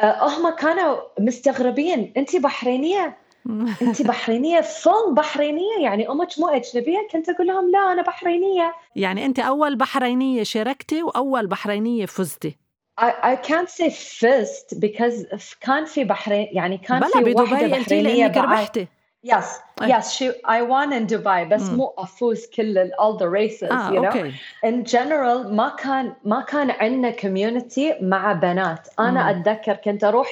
أه، 0.00 0.28
هم 0.28 0.50
كانوا 0.50 0.96
مستغربين. 1.20 2.12
انت 2.16 2.36
بحرينية؟ 2.36 3.16
انت 3.82 4.02
بحرينية 4.02 4.60
فل 4.60 5.14
بحرينية؟ 5.14 5.78
يعني 5.82 6.08
أمك 6.08 6.28
مو 6.38 6.48
اجنبية؟ 6.48 7.08
كنت 7.12 7.28
أقول 7.28 7.46
لهم 7.46 7.70
لا 7.70 7.92
أنا 7.92 8.02
بحرينية. 8.02 8.74
يعني 8.96 9.26
أنت 9.26 9.38
أول 9.38 9.76
بحرينية 9.76 10.42
شاركتي 10.42 11.02
وأول 11.02 11.46
بحرينية 11.46 12.06
فزتي؟ 12.06 12.56
I, 13.00 13.04
I 13.04 13.36
can't 13.36 13.70
say 13.70 13.88
فزت 13.88 14.74
because 14.74 15.36
كان 15.60 15.84
في 15.84 16.04
بحرين 16.04 16.48
يعني 16.52 16.78
كان 16.78 17.00
بلا 17.00 17.24
في 17.24 17.34
واحدة 17.34 17.66
بحرينية 17.66 18.26
انك 18.26 18.36
ربحتي. 18.36 18.86
Yes, 19.24 19.60
yes, 19.80 20.16
she 20.16 20.26
I 20.44 20.62
won 20.62 20.92
in 20.92 21.06
Dubai. 21.06 21.48
بس 21.50 21.62
مو 21.62 21.94
أفوز 21.98 22.46
كل 22.46 22.90
all 22.90 23.16
the 23.18 23.28
races 23.28 23.70
ah, 23.70 23.92
you 23.92 24.00
know. 24.00 24.10
Okay. 24.10 24.32
In 24.66 24.84
general 24.84 25.46
ما 25.46 25.68
كان 25.78 26.14
ما 26.24 26.40
كان 26.40 26.70
عندنا 26.70 27.12
community 27.12 28.02
مع 28.02 28.32
بنات، 28.32 28.88
أنا 28.98 29.30
أتذكر 29.30 29.74
كنت 29.74 30.04
أروح 30.04 30.28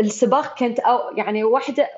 السباق 0.00 0.58
كنت 0.58 0.78
أو 0.78 1.16
يعني 1.16 1.44
واحدة 1.44 1.88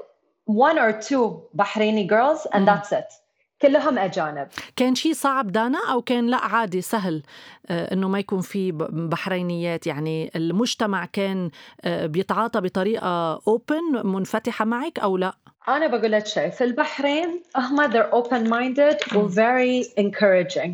one 0.50 0.76
or 0.76 1.08
two 1.08 1.30
بحريني 1.54 2.08
girls 2.08 2.40
and 2.54 2.68
that's 2.68 2.92
it. 2.92 3.20
كلهم 3.62 3.98
أجانب. 3.98 4.48
كان 4.76 4.94
شيء 4.94 5.12
صعب 5.12 5.52
دانا 5.52 5.78
أو 5.92 6.02
كان 6.02 6.26
لا 6.26 6.36
عادي 6.36 6.80
سهل 6.80 7.22
إنه 7.70 8.08
ما 8.08 8.18
يكون 8.18 8.40
في 8.40 8.72
بحرينيات؟ 8.90 9.86
يعني 9.86 10.30
المجتمع 10.36 11.04
كان 11.04 11.50
بيتعاطى 11.86 12.60
بطريقة 12.60 13.42
اوبن 13.48 14.06
منفتحة 14.06 14.64
معك 14.64 14.98
أو 14.98 15.16
لا؟ 15.16 15.34
أنا 15.68 15.86
بقول 15.86 16.12
لك 16.12 16.26
شيء 16.26 16.50
في 16.50 16.64
البحرين 16.64 17.42
هم 17.56 17.90
they're 17.92 18.12
open 18.12 18.50
minded 18.50 19.16
و 19.16 19.28
very 19.28 19.86
encouraging. 20.00 20.70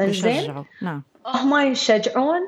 زين 0.00 0.64
نعم. 0.82 1.02
هم 1.26 1.72
يشجعون 1.72 2.40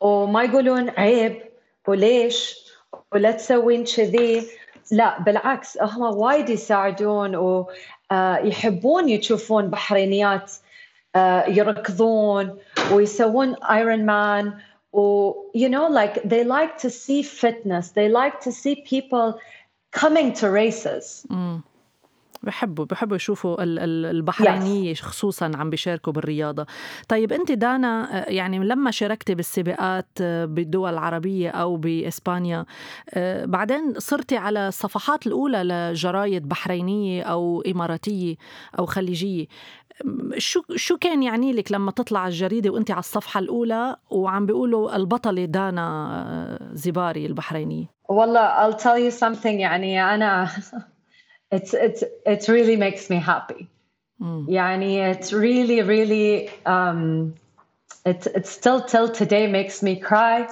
وما 0.00 0.42
يقولون 0.42 0.90
عيب 0.90 1.42
وليش؟ 1.88 2.69
ولا 3.12 3.30
تسوين 3.32 3.84
كذي. 3.84 4.46
لا 4.90 5.20
بالعكس 5.20 5.78
هم 5.82 6.02
وايد 6.02 6.50
يساعدون 6.50 7.36
ويحبون 7.36 9.08
يشوفون 9.08 9.70
بحرينيات 9.70 10.52
يركضون 11.48 12.58
ويسوون 12.92 13.54
ايرون 13.54 14.06
مان 14.06 14.54
و 14.92 15.32
you 15.54 15.68
know 15.68 15.88
like 15.88 16.22
they 16.24 16.44
like 16.44 16.78
to 16.78 16.90
see 16.90 17.22
fitness. 17.22 17.90
They 17.90 18.08
like 18.08 18.40
to 18.40 18.52
see 18.52 18.74
people 18.94 19.38
coming 19.92 20.32
to 20.34 20.50
races. 20.50 21.26
mm. 21.30 21.62
بحبوا 22.42 22.84
بحبوا 22.84 23.16
يشوفوا 23.16 23.56
البحرينية 23.60 24.94
yes. 24.94 25.00
خصوصا 25.02 25.52
عم 25.54 25.70
بيشاركوا 25.70 26.12
بالرياضة. 26.12 26.66
طيب 27.08 27.32
أنت 27.32 27.52
دانا 27.52 28.24
يعني 28.30 28.58
لما 28.58 28.90
شاركتي 28.90 29.34
بالسباقات 29.34 30.08
بالدول 30.22 30.92
العربية 30.92 31.50
أو 31.50 31.76
بإسبانيا 31.76 32.64
بعدين 33.44 33.94
صرتي 33.98 34.36
على 34.36 34.68
الصفحات 34.68 35.26
الأولى 35.26 35.62
لجرايد 35.62 36.48
بحرينية 36.48 37.22
أو 37.22 37.60
إماراتية 37.60 38.36
أو 38.78 38.86
خليجية. 38.86 39.46
شو 40.38 40.62
شو 40.76 40.96
كان 40.96 41.22
يعني 41.22 41.52
لك 41.52 41.72
لما 41.72 41.90
تطلع 41.90 42.26
الجريدة 42.26 42.70
وأنت 42.70 42.90
على 42.90 42.98
الصفحة 42.98 43.40
الأولى 43.40 43.96
وعم 44.10 44.46
بيقولوا 44.46 44.96
البطلة 44.96 45.44
دانا 45.44 46.70
زباري 46.72 47.26
البحرينية؟ 47.26 47.86
والله 48.08 48.70
I'll 48.70 48.76
tell 48.76 48.98
you 49.10 49.20
something 49.20 49.46
يعني 49.46 50.14
أنا 50.14 50.48
it's 51.54 51.74
it's 51.74 52.02
it 52.26 52.48
really 52.48 52.76
makes 52.76 53.10
me 53.10 53.18
happy 53.18 53.66
mm. 54.22 54.44
يعني 54.48 55.14
it 55.14 55.24
really 55.32 55.82
really 55.82 56.48
um 56.66 57.32
it 58.08 58.26
it 58.36 58.46
still 58.46 58.80
till 58.80 59.08
today 59.08 59.46
makes 59.46 59.82
me 59.82 59.96
cry 59.96 60.48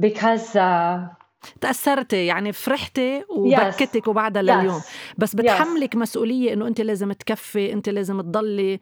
because 0.00 0.56
uh, 0.56 1.24
تأثرتي 1.60 2.26
يعني 2.26 2.52
فرحتي 2.52 3.24
وبكتك 3.28 4.08
وبعدها. 4.08 4.42
لليوم 4.42 4.80
بس 5.18 5.34
بتحملك. 5.34 5.96
مسؤولية 5.96 6.52
إنه 6.52 6.66
أنت 6.66 6.80
لازم 6.80 7.12
تكفي 7.12 7.72
أنت 7.72 7.88
لازم 7.88 8.20
تضلي 8.20 8.80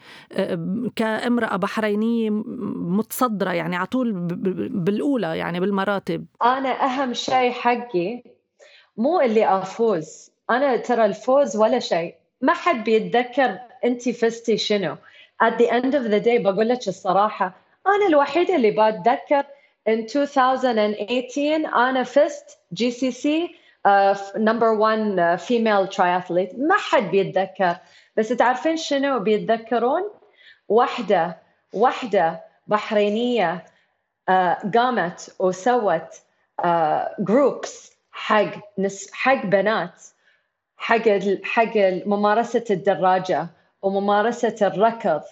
كامرأة 0.97 1.57
بحرينية 1.57 2.31
متصدرة 2.77 3.53
يعني 3.53 3.77
على 3.77 3.87
طول 3.87 4.13
بالأولى 4.71 5.39
يعني 5.39 5.61
بالمراتب 5.61 6.27
أنا 6.43 6.85
أهم 6.85 7.15
شيء 7.15 7.51
حقي 7.51 8.23
مو 8.97 9.21
اللي 9.21 9.47
أفوز 9.47 10.32
أنا 10.51 10.77
ترى 10.77 11.05
الفوز 11.05 11.57
ولا 11.57 11.79
شيء. 11.79 12.15
ما 12.41 12.53
حد 12.55 12.85
بيتذكر 12.85 13.59
انت 13.85 14.09
فزتي 14.09 14.57
شنو. 14.57 14.97
At 15.43 15.59
the 15.59 15.69
end 15.71 15.95
of 15.95 16.05
the 16.13 16.21
day 16.25 16.41
بقول 16.41 16.69
لك 16.69 16.89
الصراحة 16.89 17.55
أنا 17.87 18.07
الوحيدة 18.07 18.57
اللي 18.57 18.71
بتذكر 18.71 19.43
in 19.89 20.17
2018 20.17 21.67
أنا 21.75 22.03
فزت 22.03 22.59
GCC 22.73 23.57
number 24.37 24.67
1 24.69 25.37
female 25.37 25.89
triathlete 25.89 26.59
ما 26.59 26.77
حد 26.77 27.11
بيتذكر. 27.11 27.77
بس 28.17 28.29
تعرفين 28.29 28.77
شنو 28.77 29.19
بيتذكرون؟ 29.19 30.11
واحدة 30.69 31.39
واحدة 31.73 32.41
بحرينية 32.67 33.65
uh, 34.31 34.33
قامت 34.77 35.35
وسوت 35.39 36.09
groups 37.19 37.91
uh, 37.91 37.93
حق 38.13 38.79
نس 38.79 39.13
حق 39.13 39.47
بنات. 39.47 40.03
حق 40.83 41.09
حق 41.45 41.77
ممارسة 42.07 42.65
الدراجة 42.71 43.47
وممارسة 43.83 44.67
الركض 44.67 45.23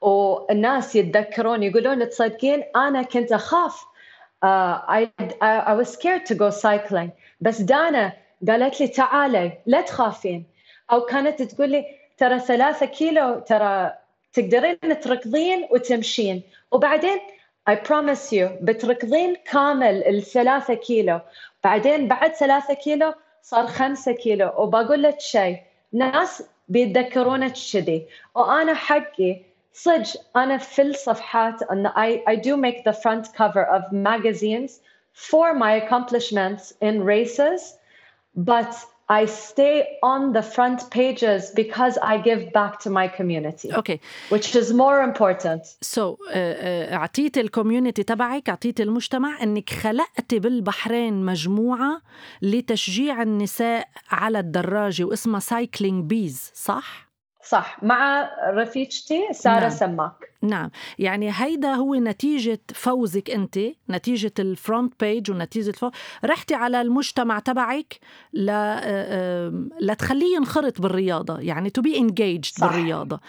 والناس 0.00 0.96
يتذكرون 0.96 1.62
يقولون 1.62 2.08
تصدقين 2.08 2.64
أنا 2.76 3.02
كنت 3.02 3.32
أخاف 3.32 3.84
uh, 4.42 4.80
I, 4.98 5.10
I, 5.40 5.50
I 5.70 5.74
was 5.74 5.88
scared 5.92 6.26
to 6.26 6.34
go 6.34 6.50
cycling. 6.50 7.10
بس 7.40 7.60
دانا 7.60 8.12
قالت 8.48 8.80
لي 8.80 8.88
تعالي 8.88 9.52
لا 9.66 9.80
تخافين. 9.80 10.44
أو 10.92 11.00
كانت 11.00 11.42
تقول 11.42 11.70
لي 11.70 11.84
ترى 12.16 12.38
ثلاثة 12.38 12.86
كيلو 12.86 13.40
ترى 13.40 13.92
تقدرين 14.32 15.00
تركضين 15.00 15.68
وتمشين. 15.70 16.42
وبعدين 16.72 17.18
I 17.70 17.74
promise 17.74 18.32
you 18.32 18.62
بتركضين 18.62 19.36
كامل 19.52 20.06
الثلاثة 20.06 20.74
كيلو. 20.74 21.20
بعدين 21.64 22.08
بعد 22.08 22.34
ثلاثة 22.34 22.74
كيلو 22.74 23.14
صار 23.47 23.67
خمسة 23.67 24.11
كيلو 24.11 24.51
وبقول 24.57 25.03
لك 25.03 25.19
شيء 25.19 25.57
ناس 25.93 26.43
بيتذكرونك 26.69 27.53
كذي 27.73 28.07
وانا 28.35 28.73
حقي 28.73 29.41
صدق 29.73 30.07
انا 30.35 30.57
في 30.57 30.81
الصفحات 30.81 31.63
ان 31.63 31.87
I, 31.87 32.31
I 32.31 32.35
do 32.35 32.57
make 32.57 32.83
the 32.83 32.93
front 32.93 33.33
cover 33.33 33.65
of 33.65 33.91
magazines 33.91 34.79
for 35.13 35.53
my 35.53 35.73
accomplishments 35.73 36.73
in 36.81 37.03
races 37.03 37.77
but 38.35 38.73
I 39.10 39.24
stay 39.24 39.98
on 40.02 40.32
the 40.32 40.42
front 40.42 40.90
pages 40.90 41.50
because 41.62 41.96
I 42.02 42.18
give 42.18 42.52
back 42.52 42.78
to 42.80 42.90
my 42.90 43.08
community. 43.08 43.72
Okay. 43.72 44.00
Which 44.28 44.54
is 44.54 44.72
more 44.72 45.02
important. 45.02 45.62
So, 45.80 46.18
اعطيتي 46.30 47.40
ال 47.40 47.46
community 47.46 48.02
تبعك 48.02 48.48
اعطيتي 48.48 48.82
المجتمع 48.82 49.42
إنك 49.42 49.70
خلقتي 49.70 50.38
بالبحرين 50.38 51.24
مجموعة 51.24 52.00
لتشجيع 52.42 53.22
النساء 53.22 53.88
على 54.10 54.38
الدراجة 54.38 55.04
واسمها 55.04 55.40
Cycling 55.40 56.04
Bees 56.04 56.50
صح؟ 56.54 57.07
صح 57.44 57.82
مع 57.82 58.30
رفيقتي 58.50 59.28
سارة 59.32 59.60
نعم. 59.60 59.70
سماك. 59.70 60.12
نعم. 60.42 60.70
يعني 60.98 61.30
هيدا 61.34 61.74
هو 61.74 61.94
نتيجة 61.94 62.60
فوزك 62.74 63.30
أنت 63.30 63.58
نتيجة 63.90 64.32
ال 64.38 64.49
front 64.49 65.04
page 65.04 65.30
ونتيجة 65.30 65.68
الفوز 65.68 65.90
رحتي 66.24 66.54
على 66.54 66.80
المجتمع 66.80 67.38
تبعك 67.38 67.98
ل... 68.32 68.50
لتخليه 69.80 70.36
ينخرط 70.36 70.80
بالرياضة. 70.80 71.40
يعني 71.40 71.70
to 71.70 71.82
be 71.82 71.98
engaged 71.98 72.54
بالرياضة. 72.60 73.20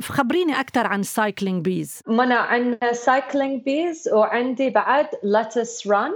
خبريني 0.00 0.60
أكثر 0.60 0.86
عن 0.86 1.02
Cycling 1.02 1.64
Bees 1.64 2.00
منا 2.06 2.34
عندنا 2.34 2.92
Cycling 2.92 3.62
Bees 3.62 4.08
وعندي 4.12 4.70
بعد 4.70 5.06
Let's 5.22 5.86
Run 5.86 6.12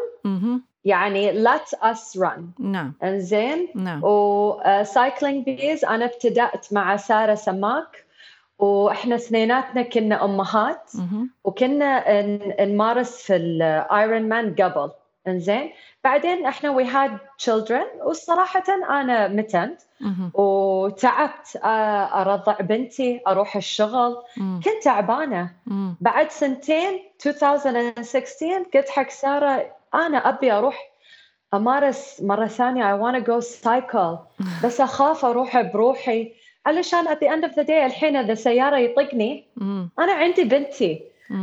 يعني 0.86 1.44
let 1.44 1.78
us 1.82 2.20
run. 2.20 2.40
نعم. 2.58 2.94
إنزين؟ 3.02 3.68
نعم. 3.74 4.00
و 4.04 4.22
Cycling 4.22 5.44
Bees 5.44 5.84
أنا 5.84 6.04
ابتدأت 6.04 6.72
مع 6.72 6.96
سارة 6.96 7.34
سماك 7.34 8.04
وإحنا 8.58 9.14
اثنيناتنا 9.14 9.82
كنا 9.82 10.24
أمهات 10.24 10.92
وكنا 11.44 12.22
نمارس 12.64 13.22
في 13.22 13.36
ال 13.36 14.22
Ironman 14.22 14.54
قبل. 14.54 14.90
إنزين؟ 15.28 15.72
بعدين 16.04 16.46
إحنا 16.46 16.70
we 16.70 16.84
had 16.84 17.18
children 17.38 17.86
وصراحه 18.04 18.64
أنا 18.90 19.28
متنت 19.28 19.80
وتعبت 20.34 21.60
أرضع 22.14 22.56
بنتي 22.60 23.20
أروح 23.26 23.56
الشغل. 23.56 24.16
كنت 24.36 24.84
تعبانة. 24.84 25.50
بعد 26.00 26.30
سنتين 26.30 27.02
2016 27.26 28.66
قلت 28.74 28.88
حق 28.88 29.10
سارة 29.10 29.75
أنا 29.94 30.28
أبي 30.28 30.52
أروح 30.52 30.78
أمارس 31.54 32.22
مرة 32.22 32.46
ثانية. 32.46 32.96
I 32.96 32.98
want 33.00 33.16
to 33.16 33.22
go 33.22 33.40
cycle. 33.40 34.18
بس 34.64 34.80
أخاف 34.80 35.24
أروح 35.24 35.60
بروحي 35.60 36.32
علشان 36.66 37.04
at 37.08 37.18
the 37.20 37.28
end 37.28 37.44
of 37.44 37.54
the 37.54 37.64
day 37.64 37.70
الحين 37.84 38.16
إذا 38.16 38.34
سياره 38.34 38.76
يطقني 38.76 39.44
أنا 39.98 40.12
عندي 40.12 40.44
بنتي. 40.44 41.00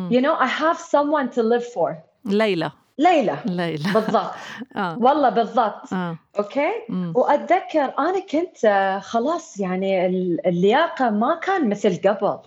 you 0.09 0.21
know 0.21 0.35
I 0.39 0.47
have 0.47 0.77
someone 0.77 1.29
to 1.35 1.43
live 1.43 1.65
for. 1.73 1.95
ليلى. 2.25 2.71
ليلى. 2.97 3.37
ليلى. 3.45 3.93
بالضبط. 3.93 4.31
آه. 4.75 4.97
والله 5.01 5.29
بالضبط. 5.29 5.93
آه. 5.93 6.17
أوكي؟ 6.39 6.71
وأتذكر 7.15 7.93
أنا 7.99 8.19
كنت 8.19 8.65
آه، 8.65 8.99
خلاص 8.99 9.59
يعني 9.59 10.05
اللياقة 10.45 11.09
ما 11.09 11.35
كان 11.35 11.69
مثل 11.69 12.09
قبل. 12.09 12.37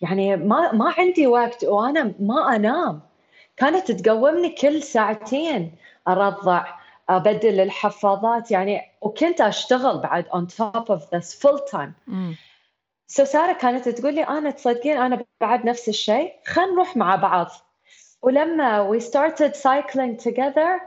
يعني 0.00 0.36
ما 0.36 0.72
ما 0.72 0.94
عندي 0.98 1.26
وقت 1.26 1.64
وأنا 1.64 2.12
ما 2.20 2.56
أنام. 2.56 3.00
كانت 3.60 3.92
تقومني 3.92 4.48
كل 4.48 4.82
ساعتين 4.82 5.72
أرضع 6.08 6.66
أبدل 7.08 7.60
الحفاضات 7.60 8.50
يعني 8.50 8.80
وكنت 9.00 9.40
أشتغل 9.40 9.98
بعد 9.98 10.24
on 10.24 10.46
top 10.46 10.88
of 10.90 11.00
this 11.10 11.34
full 11.34 11.58
time. 11.72 11.92
So 13.06 13.24
سارة 13.24 13.52
كانت 13.52 13.88
تقول 13.88 14.14
لي 14.14 14.22
أنا 14.22 14.50
تصدقين 14.50 14.96
أنا 14.96 15.24
بعد 15.40 15.64
نفس 15.64 15.88
الشيء 15.88 16.32
خلينا 16.46 16.72
نروح 16.72 16.96
مع 16.96 17.16
بعض. 17.16 17.46
ولما 18.22 18.90
we 18.92 19.00
started 19.00 19.54
cycling 19.56 20.16
together 20.16 20.80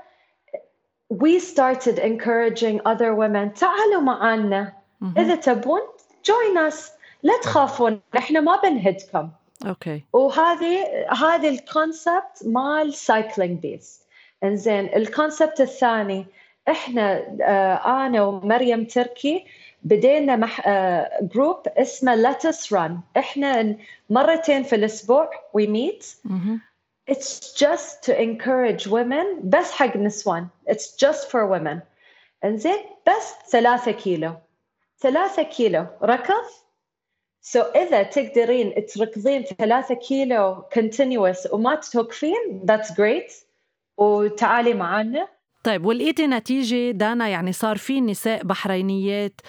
we 1.13 1.39
started 1.39 1.99
encouraging 1.99 2.81
other 2.85 3.13
women 3.13 3.59
تعالوا 3.59 4.01
معنا 4.01 4.73
إذا 5.17 5.35
تبون 5.35 5.81
join 6.27 6.71
us 6.71 6.77
لا 7.23 7.33
تخافون 7.43 8.01
إحنا 8.17 8.39
ما 8.39 8.55
بنهدكم. 8.55 9.29
أوكي. 9.65 10.03
وهذه 10.13 10.85
هذه 11.09 11.49
ال 11.49 11.61
concept 11.61 12.45
مال 12.45 12.93
Cycling 12.93 13.59
Bees 13.59 14.01
إنزين 14.43 14.85
ال 14.95 15.04
concept 15.04 15.61
الثاني 15.61 16.25
إحنا 16.69 17.35
آه 17.41 18.05
أنا 18.05 18.23
ومريم 18.23 18.85
تركي 18.85 19.45
بدينا 19.83 20.35
مح 20.35 20.67
آه 20.67 21.09
جروب 21.21 21.67
اسمه 21.67 22.15
Let's 22.15 22.73
Run 22.73 22.99
إحنا 23.17 23.75
مرتين 24.09 24.63
في 24.63 24.75
الأسبوع 24.75 25.29
we 25.53 25.67
meet 25.67 26.05
It's 27.11 27.53
just 27.53 28.03
to 28.05 28.11
encourage 28.21 28.87
women 28.87 29.41
بس 29.43 29.71
حق 29.71 29.97
نسوان. 29.97 30.47
It's 30.69 30.95
just 31.05 31.29
for 31.31 31.45
women. 31.47 31.79
إنزين 32.45 32.79
بس 33.07 33.33
ثلاثة 33.51 33.91
كيلو. 33.91 34.33
ثلاثة 34.99 35.43
كيلو. 35.43 35.85
ركض؟ 36.03 36.43
So 37.45 37.61
so 37.61 37.63
إذا 37.75 38.03
تقدرين 38.03 38.85
تركضين 38.85 39.43
ثلاثة 39.43 39.95
كيلو 39.95 40.63
continuous 40.75 41.53
وما 41.53 41.75
توقفين 41.75 42.65
that's 42.65 42.91
great. 42.91 43.31
وتعالي 43.97 44.73
معنا 44.73 45.27
طيب 45.63 45.85
ولقيتي 45.85 46.27
نتيجة 46.27 46.91
دانا 46.91 47.27
يعني 47.27 47.53
صار 47.53 47.77
في 47.77 48.01
نساء 48.01 48.43
بحرينيات 48.43 49.41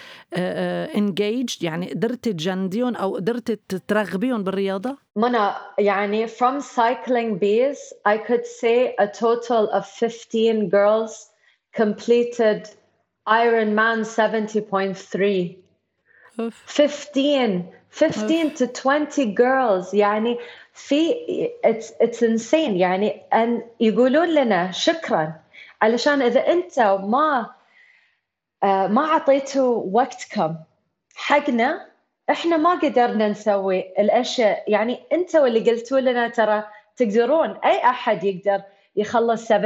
انجيجد 0.96 1.62
يعني 1.62 1.90
قدرتي 1.90 2.33
تجنديهم 2.33 2.96
أو 2.96 3.14
قدرتي 3.14 3.59
ترغبيهم 3.88 4.44
بالرياضة؟ 4.44 4.96
منى 5.16 5.50
يعني 5.78 6.28
from 6.28 6.61
cycling 6.61 7.38
bees 7.38 7.78
I 8.09 8.18
could 8.18 8.46
say 8.46 8.94
a 8.98 9.07
total 9.07 9.70
of 9.72 9.87
15 9.87 10.68
girls 10.68 11.30
completed 11.76 12.68
Ironman 13.28 14.04
70.3 14.04 15.64
15 16.66 17.72
15 17.94 18.54
to 18.57 18.66
20 18.66 19.35
girls. 19.35 19.94
يعني 19.94 20.38
في 20.72 21.14
it's, 21.66 22.07
it's 22.07 22.22
insane. 22.22 22.54
يعني 22.76 23.22
أن 23.35 23.62
يقولون 23.80 24.28
لنا 24.28 24.70
شكرا. 24.70 25.33
علشان 25.83 26.22
إذا 26.22 26.40
أنت 26.52 26.78
ما 26.80 27.50
آه، 28.62 28.87
ما 28.87 29.04
أعطيتوا 29.04 29.83
وقتكم 29.92 30.54
حقنا 31.14 31.87
إحنا 32.30 32.57
ما 32.57 32.74
قدرنا 32.74 33.28
نسوي 33.28 33.80
الأشياء. 33.98 34.64
يعني 34.68 35.00
أنتوا 35.12 35.46
اللي 35.46 35.70
قلتوا 35.70 36.00
لنا 36.00 36.28
ترى 36.28 36.64
تقدرون. 36.96 37.50
أي 37.64 37.85
أحد 37.85 38.24
يقدر. 38.24 38.62
يخلص 38.96 39.52
70.3 39.52 39.57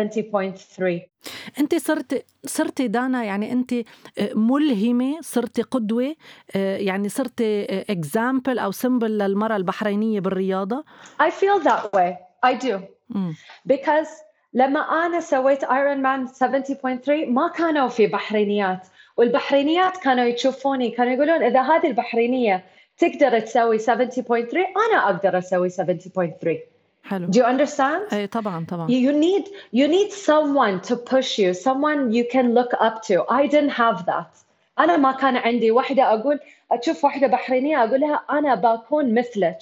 أنت 1.59 1.75
صرت 1.75 2.25
صرتي 2.45 2.89
دانا 2.89 3.25
يعني 3.25 3.53
أنت 3.53 3.73
آه، 3.73 3.85
ملهمة 4.35 5.21
صرتي 5.21 5.63
قدوة 5.63 6.15
آه، 6.57 6.77
يعني 6.77 7.09
صرتي 7.09 7.65
example 7.91 8.59
أو 8.59 8.71
symbol 8.71 9.19
للمرأة 9.19 9.57
البحرينية 9.57 10.21
بالرياضة؟ 10.21 10.85
I 11.23 11.31
feel 11.31 11.65
that 11.65 11.93
way. 11.93 12.17
I 12.47 12.55
do. 12.55 12.81
because 13.67 14.09
لما 14.53 14.81
أنا 14.81 15.21
سويت 15.21 15.65
Ironman 15.65 16.27
70.3 16.27 17.29
ما 17.29 17.49
كانوا 17.49 17.89
في 17.89 18.07
بحرينيات. 18.07 18.87
والبحرينيات 19.17 19.97
كانوا 19.97 20.25
يشوفوني 20.25 20.91
كانوا 20.91 21.13
يقولون 21.13 21.43
إذا 21.43 21.63
هذه 21.63 21.87
البحرينية 21.87 22.65
تقدر 22.99 23.41
تسوي 23.41 23.79
70.3 23.79 23.87
أنا 24.91 25.05
أقدر 25.05 25.39
أسوي 25.39 25.71
70.3 25.71 26.78
حلو 27.03 27.27
Do 27.27 27.37
you 27.37 27.45
understand? 27.45 28.13
أي 28.13 28.27
طبعا 28.27 28.67
طبعا 28.69 28.89
You 28.89 29.13
need 29.13 29.49
you 29.73 29.89
need 29.89 30.13
someone 30.13 30.89
to 30.89 30.97
push 30.97 31.39
you, 31.39 31.55
someone 31.55 32.13
you 32.13 32.25
can 32.33 32.55
look 32.55 32.73
up 32.81 33.03
to. 33.03 33.25
I 33.31 33.47
didn't 33.47 33.71
have 33.71 34.07
that. 34.07 34.45
أنا 34.79 34.97
ما 34.97 35.13
كان 35.13 35.37
عندي 35.37 35.71
واحدة 35.71 36.03
أقول 36.03 36.41
أشوف 36.73 37.05
واحدة 37.05 37.27
بحرينية 37.27 37.85
أقول 37.85 38.01
لها 38.01 38.25
أنا 38.31 38.55
بكون 38.55 39.15
مثلك. 39.15 39.59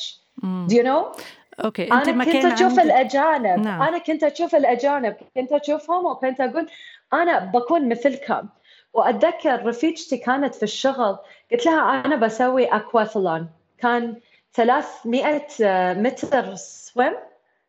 Do 0.68 0.75
you 0.75 0.83
know? 0.83 1.20
أوكي 1.64 1.92
أنت 1.92 2.09
أنا 2.09 2.25
كنت 2.25 2.44
أشوف 2.44 2.79
عندك... 2.79 2.85
الأجانب 2.85 3.61
نعم. 3.64 3.83
أنا 3.83 3.99
كنت 3.99 4.25
أشوف 4.25 4.55
الأجانب 4.55 5.16
كنت 5.35 5.53
أشوفهم 5.53 6.07
وكنت 6.07 6.40
أقول 6.40 6.68
أنا 7.12 7.38
بكون 7.38 7.88
مثلكم 7.88 8.49
وأتذكر 8.92 9.66
رفيقتي 9.66 10.16
كانت 10.16 10.55
في 10.55 10.62
الشغل 10.62 11.16
قلت 11.53 11.66
لها 11.66 12.05
أنا 12.05 12.16
بسوي 12.16 12.64
أكواثلون 12.64 13.49
كان 13.79 14.16
300 14.57 15.95
متر 15.95 16.55
سويم 16.55 17.12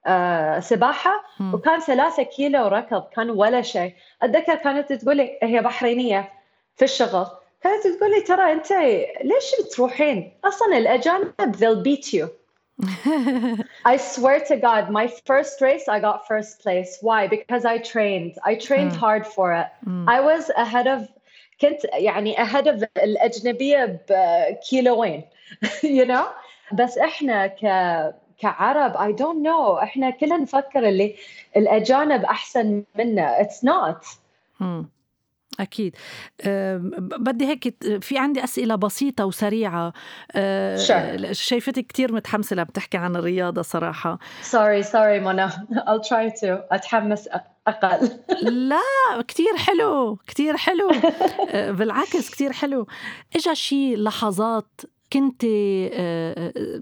آه 0.06 0.60
سباحة 0.60 1.24
م. 1.40 1.54
وكان 1.54 1.80
ثلاثة 1.80 2.24
كيلو 2.24 2.68
ركض 2.68 3.04
كان 3.16 3.30
ولا 3.30 3.62
شيء 3.62 3.94
أتذكر 4.22 4.56
كانت 4.56 4.94
تقولي 4.94 5.40
هي 5.44 5.62
بحرينية 5.62 6.30
في 6.76 6.86
الشغل 6.86 7.28
كانت 7.64 7.88
تقول 7.88 8.12
لي 8.12 8.22
ترى 8.22 8.52
أنت 8.52 8.72
ليش 9.24 9.56
بتروحين؟ 9.66 10.34
أصلا 10.46 10.78
الأجانب 10.78 11.34
they'll 11.40 11.84
beat 11.84 12.14
you. 12.14 12.30
I 13.94 13.98
swear 13.98 14.40
to 14.50 14.56
God, 14.56 14.92
my 14.92 15.08
first 15.26 15.62
race, 15.62 15.86
I 15.90 16.00
got 16.00 16.28
first 16.28 16.62
place. 16.64 17.00
Why? 17.02 17.28
Because 17.28 17.66
I 17.66 17.80
trained. 17.80 18.34
I 18.46 18.54
trained 18.54 18.92
mm. 18.92 19.02
hard 19.04 19.26
for 19.26 19.48
it. 19.62 19.68
Mm. 19.88 20.08
I 20.08 20.20
was 20.22 20.52
ahead 20.66 20.88
of 20.88 21.10
كنت 21.62 21.86
يعني 21.94 22.36
ahead 22.36 22.68
of 22.68 22.84
الأجنبية 22.98 24.00
بكيلوين 24.10 25.24
you 25.82 26.06
know 26.06 26.28
بس 26.74 26.98
إحنا 26.98 27.48
ك 27.48 27.60
كعرب 28.40 28.94
I 28.94 29.18
don't 29.18 29.44
know. 29.48 29.84
إحنا 29.84 30.10
كلنا 30.10 30.38
نفكر 30.38 30.88
اللي 30.90 31.16
الأجانب 31.58 32.24
أحسن 32.24 32.84
منا. 32.96 33.44
It's 33.44 33.68
not. 33.70 34.18
أكيد. 35.60 35.96
أه 36.42 36.78
بدي 36.98 37.48
هيك 37.48 37.84
في 38.04 38.18
عندي 38.18 38.44
أسئلة 38.44 38.76
بسيطة 38.76 39.26
وسريعة. 39.26 39.94
أه 40.32 40.78
sure. 40.78 41.32
شايفتك 41.32 41.88
كتير 41.88 42.14
متحمسة 42.14 42.56
لما 42.56 42.64
بتحكي 42.64 42.98
عن 42.98 43.16
الرياضة 43.16 43.62
صراحة. 43.62 44.20
Sorry 44.44 44.84
sorry 44.84 45.20
منى 45.20 45.50
I'll 45.50 46.08
try 46.10 46.40
to 46.42 46.48
أتحمس 46.72 47.30
أقل. 47.68 48.10
لا 48.70 49.22
كتير 49.28 49.58
حلو 49.58 50.16
كتير 50.16 50.58
حلو. 50.58 50.92
أه 51.50 51.72
بالعكس 51.72 52.30
كتير 52.30 52.52
حلو. 52.52 52.88
إجا 53.36 53.54
شي 53.54 53.96
لحظات 53.96 54.82
كنت 55.14 55.46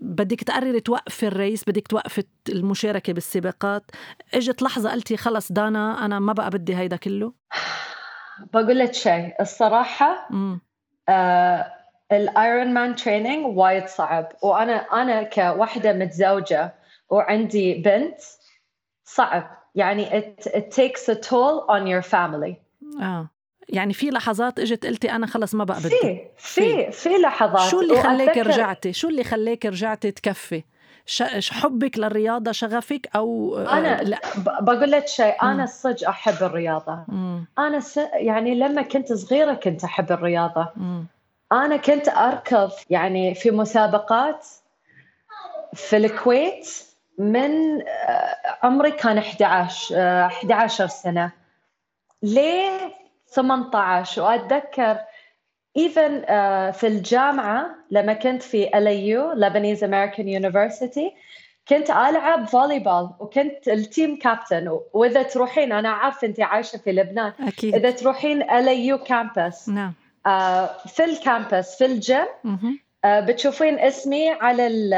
بدك 0.01 0.43
تقرري 0.43 0.79
توقفي 0.79 1.27
ال 1.27 1.35
race 1.35 1.63
بدك 1.67 1.87
توقفي 1.87 2.23
المشاركة 2.49 3.13
بالسباقات. 3.13 3.91
إجت 4.33 4.61
لحظة 4.61 4.91
قلتي 4.91 5.17
خلص 5.17 5.51
دانا 5.51 6.05
أنا 6.05 6.19
ما 6.19 6.33
بقى 6.33 6.49
بدي 6.49 6.75
هيدا 6.75 6.95
كله؟ 6.95 7.33
بقول 8.53 8.79
لك 8.79 8.93
شيء 8.93 9.33
الصراحة 9.41 10.29
آه 11.09 11.71
ال 12.11 12.73
Ironman 12.73 12.95
training 12.95 13.57
وايد 13.57 13.87
صعب. 13.87 14.31
وأنا 14.41 14.73
أنا 14.73 15.23
كوحدة 15.23 15.93
متزوجة 15.93 16.75
وعندي 17.09 17.73
بنت 17.73 18.17
صعب. 19.03 19.65
يعني 19.75 20.09
it, 20.09 20.45
it 20.45 20.71
takes 20.71 21.09
a 21.09 21.15
toll 21.15 21.65
on 21.69 21.87
your 21.87 22.01
family. 22.01 22.55
آه. 23.01 23.29
يعني 23.69 23.93
في 23.93 24.09
لحظات 24.09 24.59
إجت 24.59 24.85
قلتي 24.85 25.11
أنا 25.11 25.27
خلص 25.27 25.55
ما 25.55 25.63
بقى 25.63 25.79
بدي. 25.79 25.89
في 25.89 26.19
في. 26.37 26.91
في 26.91 27.09
لحظات. 27.09 27.71
شو 27.71 27.81
اللي 27.81 28.01
خليك 28.03 28.37
رجعتي؟ 28.37 28.93
شو 28.93 29.09
اللي 29.09 29.23
خليك 29.23 29.65
رجعتي 29.65 30.11
تكفي؟ 30.11 30.63
حبك 31.51 31.97
للرياضة 31.97 32.51
شغفك 32.51 33.09
أو 33.15 33.57
آه، 33.57 33.77
أنا 33.77 34.01
لا. 34.01 34.19
بقول 34.61 34.91
لك 34.91 35.07
شيء 35.07 35.43
أنا 35.43 35.63
الصج 35.63 36.03
أحب 36.03 36.43
الرياضة. 36.43 37.05
مم. 37.07 37.45
أنا 37.59 37.79
س... 37.79 37.99
يعني 38.13 38.55
لما 38.55 38.81
كنت 38.81 39.13
صغيرة 39.13 39.53
كنت 39.53 39.83
أحب 39.83 40.11
الرياضة. 40.11 40.69
مم. 40.75 41.05
أنا 41.51 41.77
كنت 41.77 42.09
أركض 42.09 42.71
يعني 42.89 43.35
في 43.35 43.51
مسابقات 43.51 44.47
في 45.73 45.97
الكويت 45.97 46.67
من 47.17 47.81
آه، 47.81 48.35
عمري 48.63 48.91
كان 48.91 49.17
11 49.17 49.95
11 50.25 50.83
آه، 50.83 50.87
سنة. 50.87 51.31
ليه؟ 52.23 53.04
18 53.35 54.21
وأتذكر 54.21 54.97
even 55.77 56.23
uh, 56.23 56.71
في 56.77 56.87
الجامعة 56.87 57.75
لما 57.91 58.13
كنت 58.13 58.43
في 58.43 58.65
LAU 58.65 59.37
Lebanese 59.39 59.81
American 59.81 60.25
University 60.41 61.13
كنت 61.67 61.89
ألعب 61.89 62.47
volleyball 62.47 63.09
وكنت 63.19 63.67
ال 63.67 63.78
team 63.78 64.19
captain 64.19 64.79
وإذا 64.93 65.23
تروحين 65.23 65.71
أنا 65.71 65.89
عارفة 65.89 66.27
أنت 66.27 66.39
عايشة 66.39 66.77
في 66.77 66.91
لبنان. 66.91 67.33
أكيد. 67.39 67.75
إذا 67.75 67.91
تروحين 67.91 68.43
LAU 68.43 69.03
campus 69.03 69.69
نعم. 69.69 69.93
uh, 70.27 70.87
في 70.87 71.03
ال 71.03 71.14
campus 71.14 71.77
في 71.77 71.85
ال 71.85 71.95
gym 71.95 72.25
uh, 72.45 73.07
بتشوفين 73.07 73.79
اسمي 73.79 74.29
على 74.31 74.95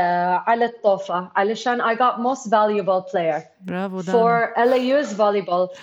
على 0.48 0.66
الطوفة 0.66 1.32
علشان 1.36 1.82
I 1.82 1.96
got 1.96 2.20
most 2.20 2.50
valuable 2.50 3.12
player 3.12 3.42
برافو 3.62 4.02
for 4.02 4.54
LAU's 4.58 5.14
volleyball. 5.14 5.78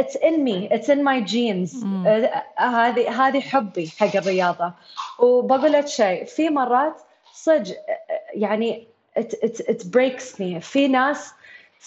it's 0.00 0.16
in 0.16 0.44
me 0.44 0.68
it's 0.70 0.88
in 0.88 1.02
my 1.02 1.20
genes 1.20 1.84
هذه 2.58 3.10
هذه 3.10 3.40
حبي 3.40 3.88
حق 3.98 4.16
الرياضه 4.16 4.72
وبقول 5.18 5.72
لك 5.72 5.86
شيء 5.86 6.24
في 6.24 6.50
مرات 6.50 6.96
صدق 7.32 7.76
يعني 8.34 8.86
it, 9.18 9.34
it, 9.42 9.60
it 9.68 9.82
breaks 9.90 10.38
me 10.38 10.58
في 10.60 10.88
ناس 10.88 11.32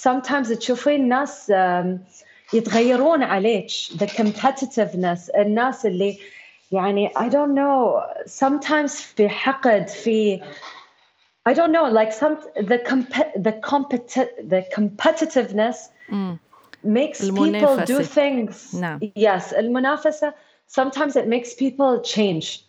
sometimes 0.08 0.58
تشوفين 0.58 1.08
ناس 1.10 1.54
يتغيرون 2.54 3.24
عليك 3.24 3.68
the 3.72 4.08
competitiveness 4.08 5.36
الناس 5.40 5.86
اللي 5.86 6.18
يعني 6.72 7.10
I 7.10 7.30
don't 7.30 7.54
know 7.56 8.02
sometimes 8.28 8.92
في 9.16 9.30
حقد 9.30 9.88
في 9.88 10.42
I 11.50 11.54
don't 11.54 11.72
know 11.72 11.86
like 11.90 12.14
some 12.14 12.36
the 12.72 12.78
comp- 12.90 13.34
the 13.48 13.54
competi- 13.72 14.50
the 14.50 14.62
competitiveness 14.76 15.78
mm 16.12 16.38
makes 16.86 17.20
people 17.30 17.78
do 17.86 18.04
things 18.04 18.74
نعم. 18.74 19.00
yes 19.16 19.54
المنافسة 19.54 20.34
sometimes 20.68 21.16
it 21.16 21.28
makes 21.28 21.54
people 21.54 22.02
change 22.02 22.66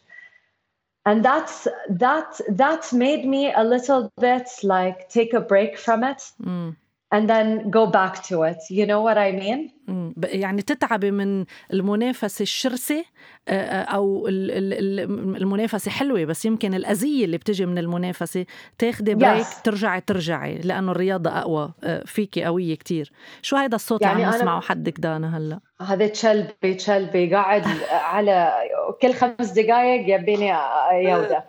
and 1.04 1.24
that's 1.24 1.66
that 1.88 2.40
that 2.48 2.92
made 2.92 3.24
me 3.26 3.52
a 3.52 3.64
little 3.64 4.12
bit 4.20 4.48
like 4.62 5.08
take 5.08 5.32
a 5.32 5.40
break 5.40 5.78
from 5.78 6.04
it 6.04 6.32
mm. 6.42 6.76
And 7.15 7.29
then 7.29 7.69
go 7.69 7.85
back 7.85 8.13
to 8.29 8.43
it. 8.43 8.59
You 8.69 8.85
know 8.85 9.01
what 9.01 9.17
I 9.17 9.31
mean? 9.31 9.71
يعني 10.17 10.61
تتعبي 10.61 11.11
من 11.11 11.45
المنافسة 11.73 12.43
الشرسة 12.43 13.05
أو 13.47 14.27
المنافسة 14.27 15.91
حلوة 15.91 16.25
بس 16.25 16.45
يمكن 16.45 16.73
الأذية 16.73 17.25
اللي 17.25 17.37
بتجي 17.37 17.65
من 17.65 17.77
المنافسة 17.77 18.45
تاخدي 18.77 19.15
بريك 19.15 19.45
yes. 19.45 19.61
ترجعي 19.61 20.01
ترجعي 20.01 20.57
لأنه 20.57 20.91
الرياضة 20.91 21.29
أقوى 21.29 21.73
فيكي 22.05 22.43
قوية 22.43 22.75
كتير. 22.75 23.11
شو 23.41 23.55
هيدا 23.55 23.75
الصوت 23.75 24.01
يعني 24.01 24.25
عم 24.25 24.35
نسمعه 24.35 24.61
حدك 24.61 24.99
دانا 24.99 25.37
هلأ؟ 25.37 25.59
هذا 25.81 26.07
تشلبي 26.07 26.73
تشلبي 26.73 27.35
قاعد 27.35 27.63
على 27.91 28.53
كل 29.01 29.13
خمس 29.13 29.51
دقائق 29.51 30.19
يبيني 30.19 30.53
يودة 30.91 31.45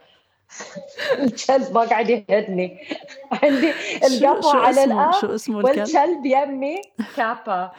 الكلب 1.19 1.75
ما 1.75 1.81
قاعد 1.81 2.11
يهدني. 2.11 2.79
عندي 3.43 3.73
القطوة 4.05 4.57
على 4.57 4.85
الأرض 4.85 5.21
شو 5.21 5.35
اسمه 5.35 5.61
الكلب؟ 5.61 5.79
والكلب 5.79 6.27
يمي 6.27 6.83
كابا 7.17 7.73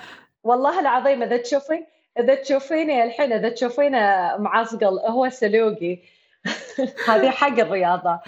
والله 0.43 0.79
العظيم 0.79 1.23
إذا 1.23 1.37
تشوفين 1.37 1.85
إذا 2.19 2.35
تشوفيني 2.35 3.03
الحين 3.03 3.33
إذا 3.33 3.49
تشوفينه 3.49 4.37
معصقل 4.37 4.99
هو 5.07 5.29
سلوقي. 5.29 5.99
هذه 7.09 7.29
حق 7.29 7.59
الرياضة. 7.59 8.19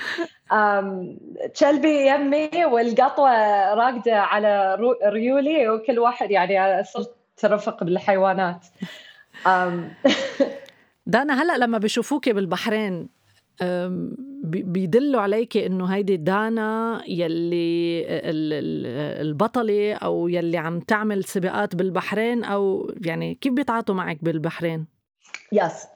كلبي 1.59 2.07
يمي 2.07 2.65
والقطوة 2.65 3.29
راقدة 3.73 4.19
على 4.19 4.77
ريولي 5.05 5.69
وكل 5.69 5.99
واحد 5.99 6.31
يعني 6.31 6.83
صرت 6.83 7.15
ترفق 7.37 7.83
بالحيوانات. 7.83 8.65
دانا 11.05 11.41
هلا 11.41 11.57
لما 11.57 11.77
بيشوفوكي 11.77 12.33
بالبحرين 12.33 13.20
بيدلوا 14.43 15.21
عليك 15.21 15.57
انه 15.57 15.85
هيدي 15.85 16.17
دانا 16.17 17.01
يلي 17.07 18.05
البطله 19.21 19.93
أو 19.93 20.27
يلي 20.27 20.57
عم 20.57 20.79
تعمل 20.79 21.23
سباقات 21.23 21.75
بالبحرين 21.75 22.43
أو 22.43 22.91
يعني 23.05 23.35
كيف 23.35 23.53
بيتعاطوا 23.53 23.95
معك 23.95 24.23
بالبحرين؟ 24.23 24.85
يس 25.51 25.87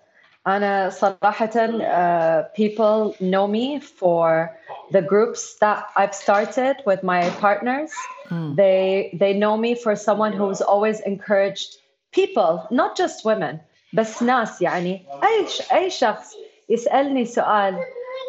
أنا 0.47 0.89
صراحة 0.89 1.47
uh, 1.47 2.43
people 2.53 3.15
know 3.19 3.47
me 3.47 3.79
for 3.79 4.51
the 4.91 5.01
groups 5.01 5.55
that 5.61 5.87
I've 5.95 6.13
started 6.13 6.75
with 6.85 7.01
my 7.03 7.29
partners. 7.41 7.91
Mm. 8.29 8.55
They 8.55 9.09
they 9.21 9.33
know 9.33 9.57
me 9.57 9.73
for 9.83 9.95
someone 9.95 10.33
who's 10.33 10.61
always 10.61 10.99
encouraged 10.99 11.69
people, 12.11 12.67
not 12.71 12.95
just 12.95 13.25
women, 13.25 13.59
بس 13.93 14.23
ناس 14.23 14.61
يعني 14.61 15.05
اي 15.23 15.47
اي 15.77 15.89
شخص 15.89 16.35
يسألني 16.69 17.25
سؤال. 17.25 17.79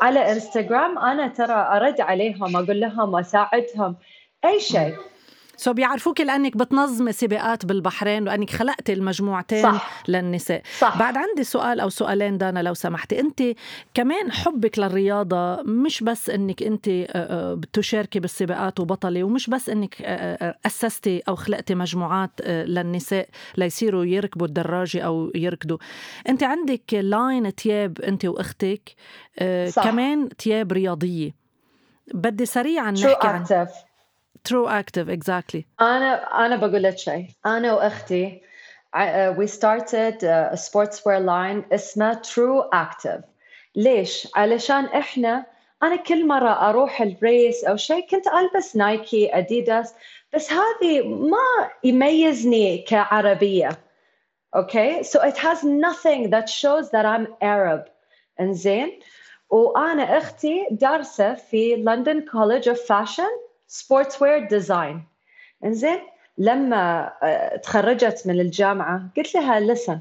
على 0.03 0.33
انستغرام 0.33 0.99
أنا 0.99 1.29
ترى 1.29 1.53
أرد 1.77 2.01
عليهم 2.01 2.57
أقول 2.57 2.81
لهم 2.81 3.17
اساعدهم 3.17 3.97
أي 4.45 4.61
شيء؟ 4.61 4.95
سو 5.57 5.73
بيعرفوك 5.73 6.21
لأنك 6.21 6.57
بتنظمي 6.57 7.13
سباقات 7.13 7.67
بالبحرين 7.67 8.29
وأنك 8.29 8.51
خلقتي 8.51 8.93
المجموعتين 8.93 9.63
صح. 9.63 10.03
للنساء 10.09 10.63
صح. 10.79 10.99
بعد 10.99 11.17
عندي 11.17 11.45
سؤال 11.45 11.81
أو 11.81 11.89
سؤالين 11.89 12.39
دانا 12.39 12.63
لو 12.63 12.75
سمحتي 12.75 13.21
أنت 13.21 13.43
كمان 13.95 14.33
حبك 14.33 14.79
للرياضة 14.79 15.63
مش 15.63 16.03
بس 16.03 16.31
إنك 16.31 16.63
أنت 16.63 16.89
بتشاركي 17.59 18.21
بالسباقات 18.21 18.81
وبطلة 18.81 19.25
ومش 19.25 19.51
بس 19.51 19.69
إنك 19.69 20.03
أسستي 20.67 21.23
أو 21.29 21.37
خلقتي 21.37 21.75
مجموعات 21.75 22.31
للنساء 22.47 23.29
ليصيروا 23.57 24.05
يركبوا 24.05 24.47
الدراجة 24.47 25.01
أو 25.01 25.33
يركضوا 25.35 25.79
أنت 26.29 26.43
عندك 26.43 26.95
line 26.95 27.55
تياب 27.55 28.01
أنت 28.01 28.25
وأختك 28.25 28.95
صح. 29.69 29.85
كمان 29.85 30.29
تياب 30.29 30.73
رياضية 30.73 31.35
بدي 32.15 32.47
سريعا 32.47 32.91
نحكي 32.91 33.27
عن 33.29 33.45
True 34.45 34.69
Active 34.69 35.09
exactly 35.09 35.65
أنا 35.81 36.47
أنا 36.47 36.57
بقول 36.57 36.83
لك 36.83 36.99
شيء. 36.99 37.27
أنا 37.47 37.75
وأختي 37.75 38.43
started 39.47 40.23
uh, 40.23 40.53
a 40.53 40.57
sportswear 40.57 41.21
line 41.21 41.73
اسمه 41.73 42.23
True 42.23 42.71
Active. 42.75 43.23
ليش؟ 43.77 44.29
علشان 44.37 44.85
إحنا 44.85 45.47
أنا 45.83 45.97
كل 45.97 46.27
مرة 46.27 46.69
أروح 46.69 47.01
ال 47.01 47.13
race 47.13 47.65
أو 47.65 47.77
شيء 47.77 48.07
كنت 48.11 48.27
ألبس 48.27 48.77
Nike 48.77 49.39
Adidas 49.39 49.95
بس 50.35 50.53
هذه 50.53 51.03
ما 51.09 51.71
يميزني 51.85 52.79
كعربية. 52.79 53.69
أوكي 54.57 55.03
so 55.03 55.21
it 55.21 55.37
has 55.37 55.65
nothing 55.65 56.31
that 56.31 56.49
shows 56.49 56.91
that 56.91 57.05
I'm 57.05 57.27
Arab. 57.43 57.91
إنزين؟ 58.41 59.01
وأنا 59.51 60.19
أختي 60.19 60.67
دارسة 60.71 61.35
في 61.35 61.77
London 61.77 62.21
College 62.21 62.69
of 62.69 62.81
Fashion 62.89 63.46
sportswear 63.67 64.49
design 64.49 65.05
انزين 65.65 65.99
لما 66.39 67.13
آه، 67.23 67.57
تخرجت 67.57 68.23
من 68.27 68.41
الجامعة 68.41 69.09
قلت 69.17 69.35
لها 69.35 69.61
لسن 69.61 70.01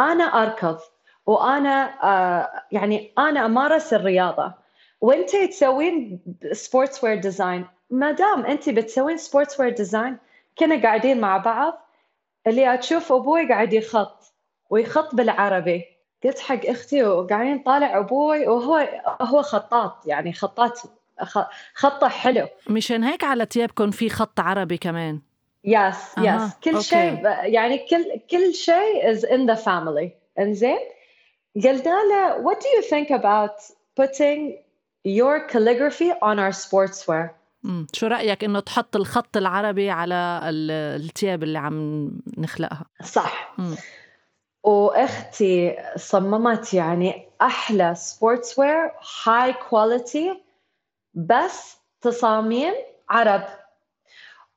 أنا 0.00 0.24
أركض 0.24 0.78
وأنا 1.26 2.02
آه، 2.02 2.62
يعني 2.72 3.12
أنا 3.18 3.46
أمارس 3.46 3.94
الرياضة. 3.94 4.52
وأنت 5.00 5.36
تسوين 5.36 6.20
sportswear 6.52 7.20
design 7.20 7.66
ما 7.90 8.12
دام 8.12 8.46
أنت 8.46 8.68
بتسوين 8.68 9.16
sportswear 9.16 9.70
design 9.70 10.16
كنا 10.58 10.82
قاعدين 10.82 11.20
مع 11.20 11.36
بعض. 11.36 11.88
اللي 12.46 12.78
تشوف 12.78 13.12
أبوي 13.12 13.48
قاعد 13.48 13.72
يخط 13.72 14.32
ويخط 14.70 15.14
بالعربي. 15.14 15.84
قلت 16.24 16.38
حق 16.38 16.66
أختي 16.66 17.02
وقاعدين 17.02 17.58
طالع 17.58 17.98
أبوي 17.98 18.48
وهو 18.48 18.88
هو 19.20 19.42
خطاط 19.42 20.06
يعني 20.06 20.32
خطاط 20.32 20.82
خطة 21.74 22.08
حلو. 22.08 22.48
مشان 22.68 23.04
هيك 23.04 23.24
على 23.24 23.46
ثيابكم 23.50 23.90
في 23.90 24.08
خط 24.08 24.40
عربي 24.40 24.76
كمان؟ 24.76 25.20
يس 25.64 26.18
يس 26.18 26.54
كل 26.64 26.82
شيء 26.82 27.20
يعني 27.42 27.78
كل 27.78 28.20
كل 28.30 28.54
شيء 28.54 29.14
is 29.14 29.18
in 29.18 29.54
the 29.54 29.64
family. 29.64 30.08
إنزين؟ 30.38 30.78
قلنا 31.64 31.82
له 31.82 32.42
what 32.42 32.56
do 32.56 32.66
you 32.66 32.82
think 32.90 33.10
about 33.10 33.56
putting 34.00 34.52
your 35.04 35.48
calligraphy 35.52 36.12
on 36.22 36.38
our 36.38 36.52
sportswear? 36.52 37.28
شو 37.92 38.06
رأيك 38.06 38.44
إنه 38.44 38.60
تحط 38.60 38.96
الخط 38.96 39.36
العربي 39.36 39.90
على 39.90 40.40
الثياب 40.44 41.42
اللي 41.42 41.58
عم 41.58 42.10
نخلقها؟ 42.38 42.84
صح. 43.04 43.54
مم. 43.58 43.76
وأختي 44.62 45.76
صممت 45.96 46.74
يعني 46.74 47.28
أحلى 47.42 47.94
sportswear 47.94 48.90
high 49.24 49.52
quality 49.52 50.40
بس 51.18 51.78
تصاميم 52.00 52.74
عرب. 53.10 53.42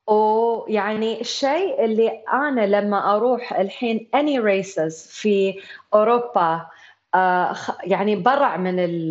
ويعني 0.06 1.20
الشيء 1.20 1.84
اللي 1.84 2.08
أنا 2.32 2.66
لما 2.66 3.16
أروح 3.16 3.52
الحين 3.52 4.08
any 4.14 4.38
races 4.38 5.06
في 5.06 5.60
أوروبا 5.94 6.66
آه 7.14 7.56
يعني 7.84 8.16
برع 8.16 8.56
من 8.56 9.08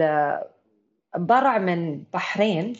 برع 1.18 1.58
من 1.58 2.04
بحرين 2.14 2.74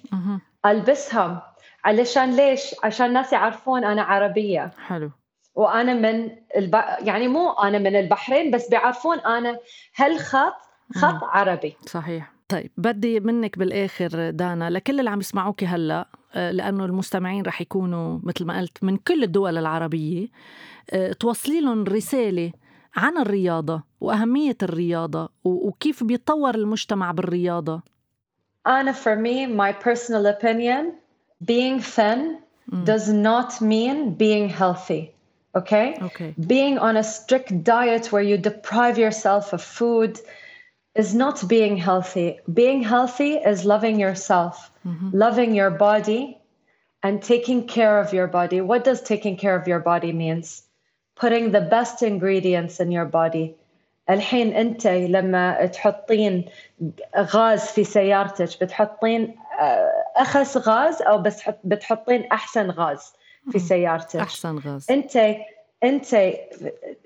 ألبسهم. 0.66 1.40
علشان 1.84 2.36
ليش؟ 2.36 2.76
عشان 2.84 3.06
الناس 3.06 3.34
يعرفون 3.34 3.86
أنا 3.86 4.02
عربية. 4.04 4.72
حلو. 4.88 5.12
وأنا 5.56 5.94
من 5.94 6.32
الب... 6.58 6.84
يعني 7.00 7.28
مو 7.28 7.52
أنا 7.52 7.78
من 7.78 7.96
البحرين 7.96 8.52
بس 8.52 8.70
بيعرفون 8.70 9.20
أنا 9.20 9.60
هالخط 9.96 10.56
خط 10.96 11.24
عربي. 11.24 11.78
صحيح. 11.86 12.32
طيب 12.52 12.72
بدي 12.78 13.20
منك 13.20 13.60
بالآخر 13.60 14.30
دانا 14.30 14.70
لكل 14.70 15.00
اللي 15.00 15.10
عم 15.10 15.20
يسمعوك 15.20 15.64
هلأ 15.64 16.08
آه، 16.34 16.52
لأنه 16.52 16.86
المستمعين 16.86 17.44
رح 17.46 17.62
يكونوا 17.62 18.20
مثل 18.24 18.46
ما 18.46 18.60
قلت 18.60 18.84
من 18.84 18.98
كل 18.98 19.24
الدول 19.24 19.58
العربية 19.58 20.28
آه، 20.92 21.14
توصلي 21.14 21.62
لهم 21.62 21.84
رسالة 21.84 22.52
عن 22.96 23.18
الرياضة 23.18 23.84
وأهمية 24.02 24.58
الرياضة 24.64 25.30
وكيف 25.44 26.04
بيتطور 26.04 26.56
المجتمع 26.56 27.12
بالرياضة. 27.12 27.82
أنا 28.68 28.94
for 28.94 29.16
me 29.16 29.48
my 29.48 29.72
personal 29.84 30.26
opinion 30.26 30.94
being 31.46 31.80
thin 31.80 32.38
does 32.86 33.10
not 33.10 33.62
mean 33.62 34.14
being 34.14 34.50
healthy 34.50 35.12
okay? 35.56 35.98
Okay. 36.02 36.34
Being 36.48 36.78
on 36.78 36.98
a 36.98 37.04
strict 37.04 37.64
diet 37.64 38.12
where 38.12 38.22
you 38.22 38.38
deprive 38.38 38.98
yourself 38.98 39.54
of 39.54 39.62
food 39.62 40.20
is 40.95 41.15
not 41.15 41.47
being 41.49 41.77
healthy 41.77 42.39
being 42.53 42.83
healthy 42.83 43.33
is 43.35 43.65
loving 43.65 44.01
yourself 44.01 44.71
mm-hmm. 44.87 45.11
loving 45.13 45.55
your 45.55 45.71
body 45.71 46.39
and 47.03 47.23
taking 47.23 47.67
care 47.67 48.01
of 48.01 48.13
your 48.13 48.27
body 48.27 48.61
what 48.61 48.85
does 48.85 49.03
taking 49.03 49.37
care 49.37 49.57
of 49.57 49.69
your 49.69 49.81
body 49.81 50.13
means 50.13 50.63
putting 51.17 51.53
the 51.53 51.61
best 51.61 52.03
ingredients 52.03 52.81
in 52.81 52.91
your 52.91 53.05
body 53.05 53.55
الحين 54.11 54.53
انت 54.53 54.87
لما 54.87 55.67
تحطين 55.67 56.45
غاز 57.17 57.61
في 57.61 57.85
سيارتك 57.85 58.65
بتحطين 58.65 59.37
آه، 59.61 59.93
اخس 60.17 60.57
غاز 60.57 61.03
او 61.03 61.19
بس 61.19 61.43
بتحطين 61.65 62.25
احسن 62.25 62.71
غاز 62.71 63.13
في 63.53 63.59
سيارتك 63.59 64.21
احسن 64.21 64.59
غاز 64.59 64.87
انت 64.91 65.37
انت 65.85 66.17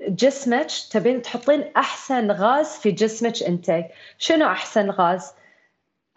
جسمك 0.08 0.68
تبين 0.92 1.22
تحطين 1.22 1.72
أحسن 1.78 2.32
غاز 2.32 2.68
في 2.68 2.92
جسمك 2.92 3.44
انت 3.44 3.86
شنو 4.18 4.46
أحسن 4.46 4.90
غاز؟ 4.90 5.34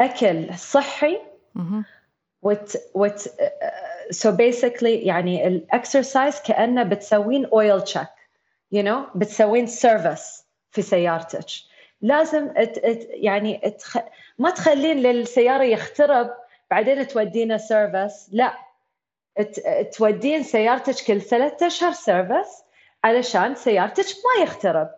أكل 0.01 0.55
صحي 0.55 1.19
و 2.43 2.50
what 2.50 2.77
و 2.95 3.02
what 3.02 3.31
so 4.11 4.33
basically 4.33 4.97
يعني 4.97 5.47
ال 5.47 5.57
exercise 5.57 6.41
كأنه 6.41 6.83
بتسوين 6.83 7.47
oil 7.47 7.83
check 7.83 8.09
you 8.73 8.83
know 8.83 9.05
بتسوين 9.15 9.67
service 9.67 10.45
في 10.71 10.83
سيارتك. 10.83 11.47
لازم 12.03 12.51
at 12.57 12.79
at 12.79 13.07
يعني 13.11 13.61
اتخ... 13.67 13.99
ما 14.39 14.51
تخلين 14.51 14.97
للسيارة 14.97 15.65
يخترب 15.65 16.31
بعدين 16.71 17.09
تودينا 17.09 17.59
service 17.59 18.29
لا. 18.33 18.55
ت... 19.39 19.61
تودين 19.97 20.43
سيارتك 20.43 21.05
كل 21.07 21.21
ثلاثة 21.21 21.67
أشهر 21.67 21.93
service 21.93 22.49
علشان 23.05 23.55
سيارتك 23.55 24.05
ما 24.05 24.43
يخترب. 24.43 24.91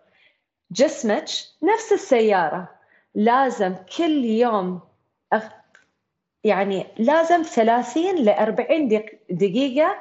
جسمك 0.70 1.24
نفس 1.62 1.92
السيارة. 1.92 2.68
لازم 3.14 3.74
كل 3.96 4.24
يوم 4.24 4.80
أخ... 5.32 5.42
يعني 6.44 6.86
لازم 6.98 7.42
30 7.42 8.16
ل 8.16 8.28
40 8.28 8.88
دقيقة 9.30 9.96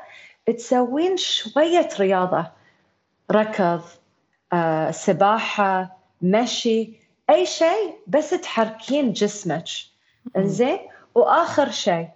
تسوين 0.57 1.17
شوية 1.17 1.89
رياضة. 1.99 2.51
ركض 3.31 3.81
آه، 4.53 4.91
سباحة 4.91 5.97
مشي 6.21 6.93
أي 7.29 7.45
شيء 7.45 7.95
بس 8.07 8.29
تحركين 8.29 9.11
جسمك. 9.13 9.65
إنزين؟ 10.37 10.79
وآخر 11.15 11.71
شيء 11.71 12.07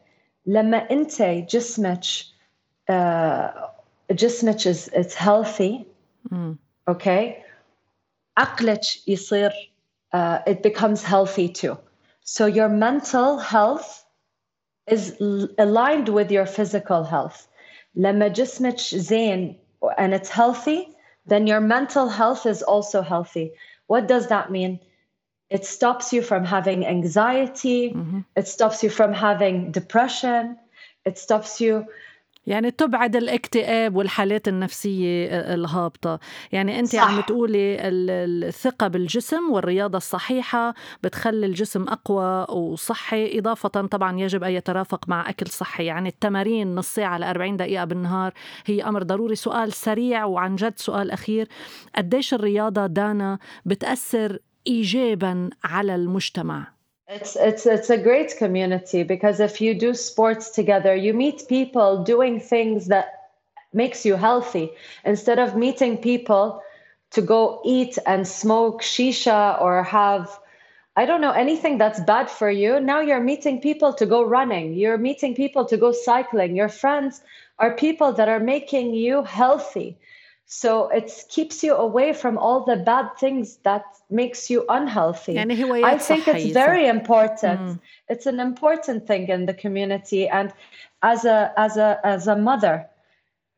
لما 0.46 0.92
انت 0.92 1.22
جسمك 1.22 2.04
uh, 2.92 3.73
جسمك 4.11 4.67
is, 4.67 4.89
is 4.89 5.15
healthy 5.15 5.87
اوكي 6.89 7.31
okay, 7.31 7.43
عقلك 8.39 9.09
يصير 9.09 9.51
uh, 10.15 10.39
it 10.47 10.63
becomes 10.63 11.03
healthy 11.03 11.49
too 11.49 11.77
so 12.23 12.47
your 12.47 12.69
mental 12.69 13.39
health 13.39 14.05
is 14.87 15.17
aligned 15.59 16.09
with 16.09 16.31
your 16.31 16.47
physical 16.47 17.05
health 17.05 17.49
لما 17.97 18.29
جسمك 18.29 18.79
زين 18.95 19.57
and 19.99 20.15
it's 20.15 20.29
healthy 20.29 20.95
then 21.29 21.47
your 21.47 21.61
mental 21.61 22.09
health 22.09 22.47
is 22.47 22.63
also 22.63 23.03
healthy. 23.03 23.53
What 23.87 24.09
does 24.09 24.29
that 24.29 24.51
mean? 24.51 24.81
It 25.51 25.65
stops 25.65 26.13
you 26.13 26.23
from 26.23 26.45
having 26.45 26.87
anxiety, 26.87 27.93
mm-hmm. 27.93 28.21
it 28.35 28.49
stops 28.49 28.83
you 28.83 28.91
from 28.91 29.13
having 29.13 29.71
depression, 29.71 30.59
it 31.05 31.19
stops 31.19 31.61
you 31.61 31.87
يعني 32.48 32.72
تبعد 32.72 33.16
الاكتئاب 33.16 33.96
والحالات 33.96 34.48
النفسية 34.48 35.28
الهابطة. 35.54 36.20
يعني 36.52 36.80
أنت 36.80 36.88
صح. 36.88 37.00
عم 37.08 37.22
تقولي 37.22 37.78
الثقة 37.82 38.88
بالجسم 38.88 39.52
والرياضة 39.52 39.98
الصحيحة 39.98 40.74
بتخلي 41.04 41.46
الجسم 41.46 41.84
أقوى 41.84 42.46
وصحي. 42.50 43.40
إضافة 43.40 43.70
طبعا 43.70 44.20
يجب 44.20 44.44
أن 44.44 44.52
يترافق 44.52 45.10
مع 45.10 45.30
أكل 45.30 45.48
صحي. 45.48 45.86
يعني 45.86 46.10
التمارين 46.10 46.76
نص 46.76 46.88
ساعة 46.88 47.18
ل 47.18 47.24
40 47.24 47.58
دقيقة 47.58 47.86
بالنهار 47.86 48.34
هي 48.66 48.84
أمر 48.84 49.04
ضروري. 49.04 49.36
سؤال 49.36 49.74
سريع 49.74 50.26
وعن 50.26 50.56
جد 50.56 50.74
سؤال 50.78 51.12
أخير. 51.12 51.48
قديش 51.96 52.34
الرياضة 52.34 52.86
دانا 52.86 53.40
بتأثر 53.66 54.40
إيجابا 54.68 55.50
على 55.64 55.96
المجتمع؟ 55.96 56.73
It's, 57.14 57.36
it's, 57.36 57.68
it's 57.68 57.92
a 57.92 57.98
great 57.98 58.38
community 58.38 59.04
because 59.04 59.40
if 59.40 59.62
you 59.62 59.76
do 59.76 59.94
sports 59.94 60.50
together, 60.50 60.96
you 60.96 61.14
meet 61.14 61.48
people 61.48 62.04
doing 62.04 62.40
things 62.40 62.88
that 62.88 63.30
makes 63.72 64.04
you 64.04 64.16
healthy 64.16 64.72
instead 65.06 65.38
of 65.38 65.56
meeting 65.56 65.98
people 65.98 66.64
to 67.12 67.22
go 67.22 67.62
eat 67.64 68.00
and 68.08 68.28
smoke 68.28 68.82
shisha 68.82 69.62
or 69.62 69.84
have 69.84 70.40
I 70.96 71.06
don't 71.06 71.22
know 71.22 71.32
anything 71.32 71.78
that's 71.78 72.00
bad 72.00 72.30
for 72.30 72.50
you. 72.50 72.80
Now 72.80 73.02
you're 73.02 73.20
meeting 73.20 73.62
people 73.62 73.94
to 73.94 74.06
go 74.06 74.24
running. 74.24 74.74
You're 74.74 74.98
meeting 74.98 75.36
people 75.36 75.66
to 75.66 75.78
go 75.78 75.92
cycling. 75.92 76.56
Your 76.56 76.70
friends 76.70 77.22
are 77.60 77.76
people 77.76 78.14
that 78.14 78.30
are 78.30 78.40
making 78.40 78.94
you 78.94 79.24
healthy 79.24 79.98
So 80.51 80.89
it 80.89 81.13
keeps 81.29 81.63
you 81.63 81.75
away 81.75 82.15
from 82.15 82.39
all 82.39 82.65
the 82.65 82.77
bad 82.77 83.19
things 83.19 83.59
that 83.65 83.85
makes 84.11 84.49
you 84.49 84.65
unhealthy. 84.69 85.35
يعني 85.35 85.65
هوايات 85.65 85.85
I 85.85 85.99
think 85.99 86.29
it's 86.29 86.53
very 86.53 86.87
important. 86.89 87.61
Mm. 87.61 87.81
It's 88.09 88.27
an 88.27 88.41
important 88.41 89.07
thing 89.07 89.29
in 89.29 89.45
the 89.45 89.55
community. 89.55 90.27
And 90.29 90.53
as 91.03 91.25
a 91.25 91.53
as 91.57 91.77
a 91.77 92.01
as 92.03 92.29
a 92.29 92.37
mother, 92.37 92.87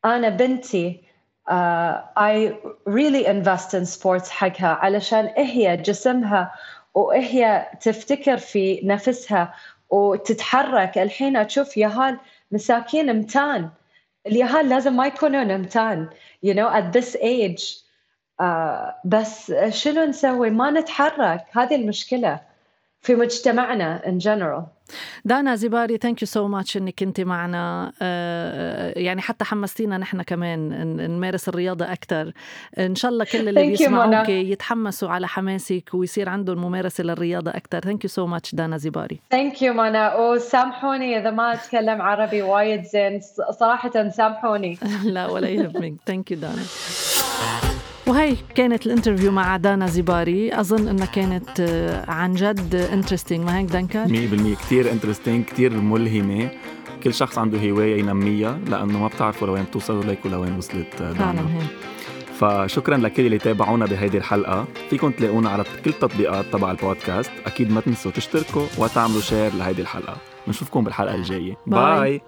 أنا 0.05 0.29
بنتي 0.29 0.99
uh, 1.47 2.01
I 2.17 2.57
really 2.85 3.25
invest 3.25 3.73
in 3.73 3.85
sports 3.85 4.29
حقها 4.29 4.79
علشان 4.81 5.33
هي 5.37 5.77
جسمها 5.77 6.51
وهي 6.93 7.67
تفتكر 7.81 8.37
في 8.37 8.81
نفسها 8.83 9.53
وتتحرك 9.89 10.97
الحين 10.97 11.37
اشوف 11.37 11.77
يهال 11.77 12.17
مساكين 12.51 13.15
متان 13.15 13.69
اليهال 14.26 14.68
لازم 14.68 14.96
ما 14.96 15.06
يكونون 15.06 15.58
متان 15.58 16.08
you 16.46 16.54
know 16.54 16.68
at 16.70 16.92
this 16.92 17.16
age. 17.16 17.86
uh, 18.42 18.92
بس 19.04 19.52
شنو 19.68 20.04
نسوي؟ 20.04 20.50
ما 20.50 20.70
نتحرك. 20.70 21.44
هذه 21.52 21.74
المشكلة. 21.74 22.40
في 23.02 23.14
مجتمعنا 23.14 24.02
in 24.04 24.24
general. 24.24 24.76
دانا 25.24 25.54
زباري 25.54 25.96
thank 25.96 26.22
you 26.22 26.28
so 26.28 26.48
much 26.48 26.76
إنك 26.76 27.02
أنت 27.02 27.20
معنا. 27.20 27.92
يعني 28.96 29.20
حتى 29.20 29.44
حمستينا 29.44 29.98
نحن 29.98 30.22
كمان 30.22 30.68
نمارس 30.96 31.48
الرياضة 31.48 31.92
أكثر 31.92 32.32
إن 32.78 32.94
شاء 32.94 33.10
الله 33.10 33.24
كل 33.24 33.48
اللي 33.48 33.66
بيسمعوك 33.66 34.28
يتحمسوا 34.28 35.08
على 35.08 35.28
حماسك 35.28 35.90
ويصير 35.94 36.28
عندهم 36.28 36.58
ممارسة 36.58 37.04
للرياضة 37.04 37.50
أكثر 37.50 37.80
thank 37.80 38.04
you 38.04 38.10
so 38.10 38.26
much 38.26 38.54
دانا 38.54 38.76
زباري. 38.76 39.20
thank 39.30 39.62
you 39.62 39.72
مانا 39.72 40.16
وسامحوني 40.16 41.18
إذا 41.18 41.30
ما 41.30 41.52
أتكلم 41.52 42.02
عربي 42.02 42.42
وايد 42.42 42.82
زين. 42.84 43.20
صراحة 43.60 44.08
سامحوني. 44.08 44.78
لا 45.04 45.26
ولا 45.26 45.48
يهمك. 45.48 45.94
thank 46.06 46.30
you 46.30 46.38
دانا. 46.38 46.62
وهي 48.16 48.36
كانت 48.54 48.86
ال 48.86 48.91
interview 48.91 49.32
مع 49.32 49.56
دانا 49.56 49.86
زباري. 49.86 50.60
أظن 50.60 50.88
إنها 50.88 51.06
كانت 51.06 51.60
آه، 51.60 52.10
عن 52.10 52.34
جد 52.34 52.74
interesting 52.74 53.44
ما 53.44 53.58
هيك 53.58 53.66
دنكر 53.66 54.06
100% 54.06 54.56
كثير 54.56 54.92
interesting 54.92 55.44
كثير 55.44 55.72
ملهمة. 55.72 56.50
كل 57.02 57.14
شخص 57.14 57.38
عنده 57.38 57.70
هواية 57.70 57.98
ينميها 57.98 58.58
لأنه 58.68 58.98
ما 58.98 59.08
بتعرفوا 59.08 59.46
لوين 59.46 59.64
بتوصلوا 59.64 60.04
ليك 60.04 60.24
ولوين 60.24 60.56
وصلت 60.56 60.86
دانا. 60.98 61.14
فعلا 61.14 61.40
هيك. 61.40 61.70
فشكرا 62.38 62.96
لكل 62.96 63.26
اللي 63.26 63.38
تابعونا 63.38 63.86
بهيدي 63.86 64.18
الحلقة. 64.18 64.64
فيكم 64.90 65.10
تلاقونا 65.10 65.50
على 65.50 65.64
كل 65.84 65.90
التطبيقات 65.90 66.44
تبع 66.52 66.70
البودكاست. 66.70 67.30
أكيد 67.46 67.70
ما 67.70 67.80
تنسوا 67.80 68.10
تشتركوا 68.10 68.66
وتعملوا 68.78 69.20
share 69.20 69.54
لهيدي 69.54 69.82
الحلقة. 69.82 70.16
بنشوفكم 70.46 70.84
بالحلقة 70.84 71.14
الجاية. 71.14 71.56
bye, 71.66 72.00
bye. 72.00 72.22